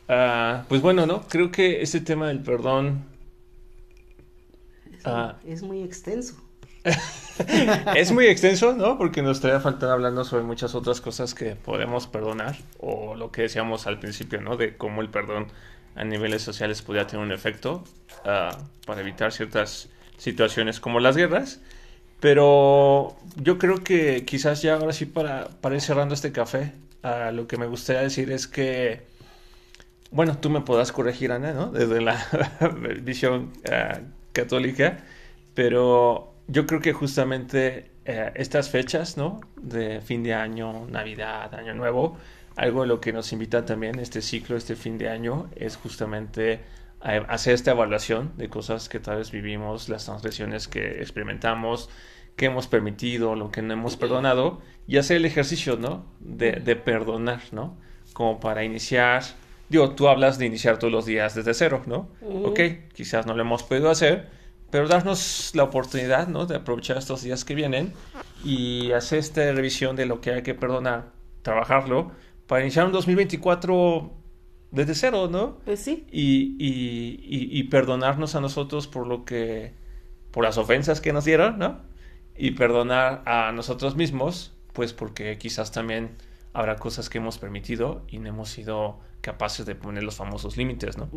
[0.09, 1.23] Uh, pues bueno, ¿no?
[1.29, 3.05] Creo que este tema del perdón...
[4.93, 6.37] Es, uh, es muy extenso.
[7.95, 8.99] es muy extenso, ¿no?
[8.99, 13.43] Porque nos estaría faltando hablando sobre muchas otras cosas que podemos perdonar o lo que
[13.43, 14.57] decíamos al principio, ¿no?
[14.57, 15.49] De cómo el perdón
[15.95, 17.85] a niveles sociales podría tener un efecto
[18.25, 21.61] para evitar ciertas situaciones como las guerras.
[22.25, 26.73] Pero yo creo que quizás ya ahora sí para, para ir cerrando este café,
[27.35, 29.03] lo que me gustaría decir es que,
[30.11, 31.67] bueno, tú me podrás corregir, Ana, ¿no?
[31.67, 32.17] Desde la
[33.03, 34.01] visión uh,
[34.33, 35.01] católica,
[35.53, 39.43] pero yo creo que justamente uh, estas fechas, ¿no?
[39.61, 42.17] De fin de año, Navidad, Año Nuevo,
[42.57, 46.61] algo de lo que nos invita también este ciclo, este fin de año, es justamente
[47.03, 51.91] hacer esta evaluación de cosas que tal vez vivimos, las transgresiones que experimentamos,
[52.37, 56.05] que hemos permitido, lo que no hemos perdonado, y hacer el ejercicio, ¿no?
[56.21, 57.77] De, de perdonar, ¿no?
[58.13, 59.23] Como para iniciar,
[59.69, 62.09] digo, tú hablas de iniciar todos los días desde cero, ¿no?
[62.45, 62.61] Ok,
[62.93, 64.29] quizás no lo hemos podido hacer,
[64.71, 66.47] pero darnos la oportunidad, ¿no?
[66.47, 67.93] De aprovechar estos días que vienen
[68.45, 71.13] y hacer esta revisión de lo que hay que perdonar,
[71.43, 72.11] trabajarlo,
[72.47, 74.13] para iniciar un 2024
[74.73, 75.59] desde cero, ¿no?
[75.65, 76.07] Pues sí.
[76.11, 79.73] Y, y, y, perdonarnos a nosotros por lo que,
[80.33, 81.81] por las ofensas que nos dieron, ¿no?
[82.37, 86.17] Y perdonar a nosotros mismos, pues porque quizás también
[86.53, 90.97] habrá cosas que hemos permitido y no hemos sido capaces de poner los famosos límites,
[90.99, 91.09] ¿no?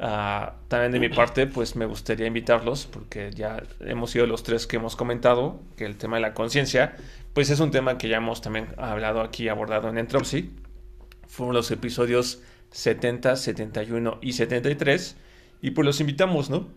[0.00, 4.66] Ah, también de mi parte, pues me gustaría invitarlos, porque ya hemos sido los tres
[4.66, 6.96] que hemos comentado, que el tema de la conciencia,
[7.32, 10.54] pues es un tema que ya hemos también hablado aquí, abordado en Entropsy.
[11.26, 15.16] Fueron los episodios 70, 71 y 73.
[15.60, 16.68] Y pues los invitamos, ¿no?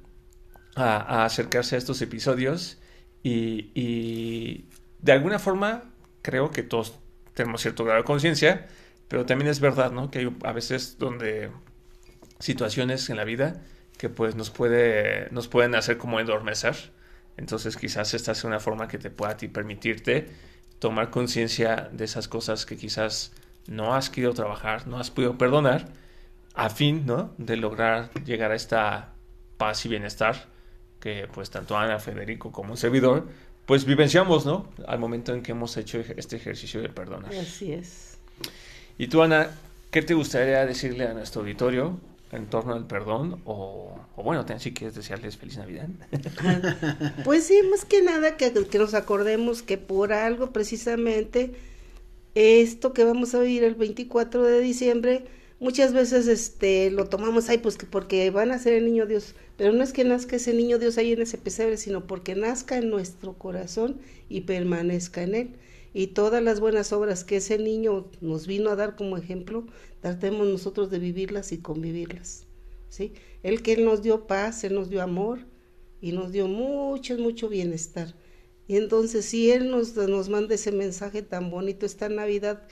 [0.76, 2.78] A, acercarse a estos episodios
[3.24, 4.66] y, y,
[5.00, 5.84] de alguna forma
[6.22, 7.00] creo que todos
[7.34, 8.68] tenemos cierto grado de conciencia,
[9.08, 10.12] pero también es verdad, ¿no?
[10.12, 11.52] Que hay a veces donde
[12.40, 13.62] situaciones en la vida
[13.98, 16.76] que pues nos, puede, nos pueden hacer como endormecer.
[17.38, 20.28] Entonces quizás esta sea una forma que te pueda ti permitirte
[20.80, 23.32] tomar conciencia de esas cosas que quizás
[23.68, 25.90] no has querido trabajar, no has podido perdonar,
[26.56, 27.34] a fin ¿no?
[27.38, 29.14] de lograr llegar a esta
[29.58, 30.48] paz y bienestar
[31.02, 33.28] que pues tanto Ana, Federico como un servidor
[33.66, 34.68] pues vivenciamos, ¿no?
[34.88, 37.34] Al momento en que hemos hecho este ejercicio de perdonar.
[37.34, 38.18] Así es.
[38.98, 39.50] Y tú, Ana,
[39.92, 41.98] ¿qué te gustaría decirle a nuestro auditorio
[42.32, 43.42] en torno al perdón?
[43.46, 45.88] O, o bueno, si quieres desearles feliz Navidad.
[47.24, 51.56] pues sí, más que nada que, que nos acordemos que por algo precisamente
[52.36, 55.26] esto que vamos a vivir el 24 de diciembre,
[55.62, 59.36] muchas veces este lo tomamos ahí pues que porque van a ser el niño Dios,
[59.58, 62.78] pero no es que nazca ese niño Dios ahí en ese pesebre, sino porque nazca
[62.78, 65.56] en nuestro corazón y permanezca en él.
[65.94, 69.68] Y todas las buenas obras que ese niño nos vino a dar como ejemplo,
[70.00, 72.48] tratemos nosotros de vivirlas y convivirlas.
[72.90, 73.14] ¿sí?
[73.44, 75.40] El que Él nos dio paz, Él nos dio amor
[76.02, 78.16] y nos dio mucho, mucho bienestar.
[78.68, 82.64] Y entonces si Él nos, nos manda ese mensaje tan bonito esta Navidad,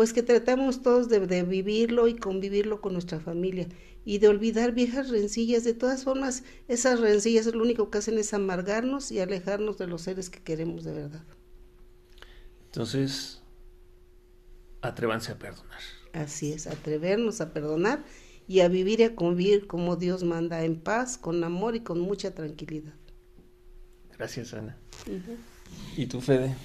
[0.00, 3.68] pues que tratemos todos de, vivirlo y convivirlo con nuestra familia
[4.02, 5.62] y de olvidar viejas rencillas.
[5.62, 10.00] De todas formas, esas rencillas lo único que hacen es amargarnos y alejarnos de los
[10.00, 11.22] seres que queremos de verdad.
[12.64, 13.42] Entonces,
[14.80, 15.80] atrévanse a perdonar.
[16.14, 18.02] Así es, atrevernos a perdonar
[18.48, 22.00] y a vivir y a convivir como Dios manda, en paz, con amor y con
[22.00, 22.94] mucha tranquilidad.
[24.16, 24.78] Gracias, Ana.
[25.94, 26.56] ¿Y tú, Fede?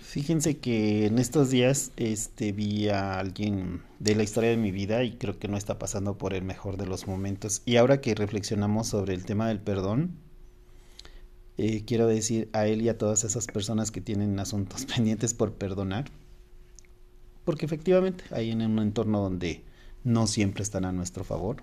[0.00, 5.04] Fíjense que en estos días este, vi a alguien de la historia de mi vida
[5.04, 7.62] y creo que no está pasando por el mejor de los momentos.
[7.66, 10.16] Y ahora que reflexionamos sobre el tema del perdón,
[11.58, 15.54] eh, quiero decir a él y a todas esas personas que tienen asuntos pendientes por
[15.54, 16.06] perdonar,
[17.44, 19.64] porque efectivamente hay en un entorno donde
[20.04, 21.62] no siempre están a nuestro favor.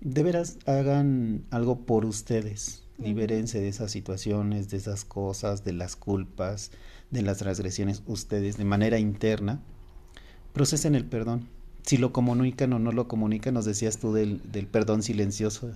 [0.00, 2.82] De veras, hagan algo por ustedes.
[2.98, 6.70] Libérense de esas situaciones, de esas cosas, de las culpas,
[7.12, 9.60] de las transgresiones, ustedes de manera interna.
[10.52, 11.48] Procesen el perdón.
[11.82, 15.70] Si lo comunican o no lo comunican, nos decías tú del, del perdón silencioso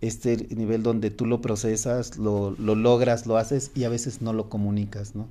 [0.00, 4.32] este nivel donde tú lo procesas, lo, lo, logras, lo haces y a veces no
[4.32, 5.28] lo comunicas, ¿no?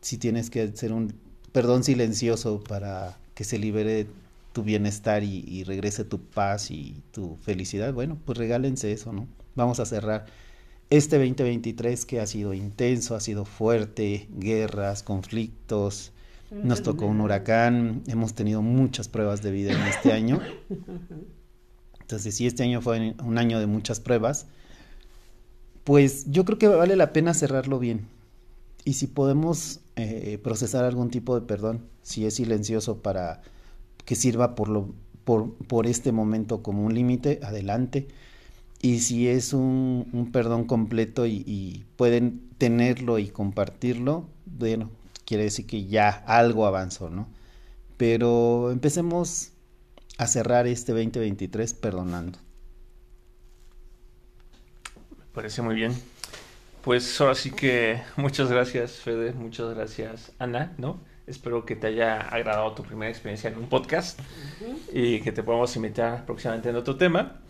[0.00, 1.14] Si tienes que hacer un
[1.52, 4.06] perdón silencioso para que se libere
[4.52, 9.26] tu bienestar y, y, regrese tu paz y tu felicidad, bueno, pues regálense eso, ¿no?
[9.54, 10.26] Vamos a cerrar
[10.90, 16.12] este 2023 que ha sido intenso, ha sido fuerte, guerras, conflictos,
[16.50, 20.40] nos tocó un huracán, hemos tenido muchas pruebas de vida en este año.
[22.00, 24.46] Entonces, si este año fue un año de muchas pruebas,
[25.84, 28.06] pues yo creo que vale la pena cerrarlo bien.
[28.84, 33.40] Y si podemos eh, procesar algún tipo de perdón, si es silencioso para
[34.04, 34.94] que sirva por, lo,
[35.24, 38.08] por, por este momento como un límite, adelante.
[38.84, 44.90] Y si es un, un perdón completo y, y, pueden tenerlo y compartirlo, bueno,
[45.24, 47.26] quiere decir que ya algo avanzó, ¿no?
[47.96, 49.52] Pero empecemos
[50.18, 52.38] a cerrar este 2023 perdonando.
[55.18, 55.94] Me parece muy bien.
[56.82, 61.00] Pues ahora sí que muchas gracias Fede, muchas gracias Ana, ¿no?
[61.26, 64.76] Espero que te haya agradado tu primera experiencia en un podcast uh -huh.
[64.92, 67.40] y que te podamos invitar próximamente en otro tema.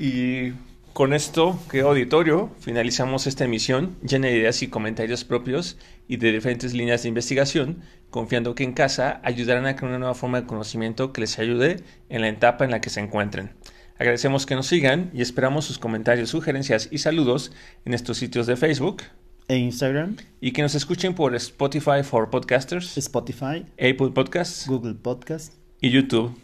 [0.00, 0.54] Y
[0.94, 5.76] con esto, que auditorio, finalizamos esta emisión llena de ideas y comentarios propios
[6.08, 10.14] y de diferentes líneas de investigación, confiando que en casa ayudarán a crear una nueva
[10.14, 13.50] forma de conocimiento que les ayude en la etapa en la que se encuentren.
[13.98, 17.52] Agradecemos que nos sigan y esperamos sus comentarios, sugerencias y saludos
[17.84, 19.02] en estos sitios de Facebook
[19.48, 25.58] e Instagram y que nos escuchen por Spotify for Podcasters, Spotify, Apple Podcasts, Google Podcasts
[25.78, 26.34] y YouTube.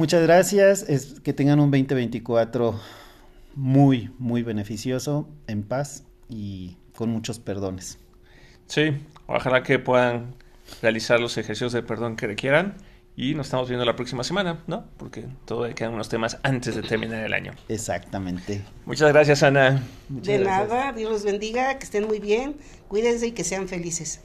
[0.00, 2.80] Muchas gracias, es que tengan un 2024
[3.54, 7.98] muy, muy beneficioso, en paz y con muchos perdones.
[8.66, 8.96] Sí,
[9.26, 10.36] ojalá que puedan
[10.80, 12.76] realizar los ejercicios de perdón que requieran
[13.14, 14.86] y nos estamos viendo la próxima semana, ¿no?
[14.96, 17.52] Porque todavía quedan unos temas antes de terminar el año.
[17.68, 18.62] Exactamente.
[18.86, 19.86] Muchas gracias, Ana.
[20.08, 20.68] Muchas de gracias.
[20.70, 22.56] nada, Dios los bendiga, que estén muy bien,
[22.88, 24.22] cuídense y que sean felices.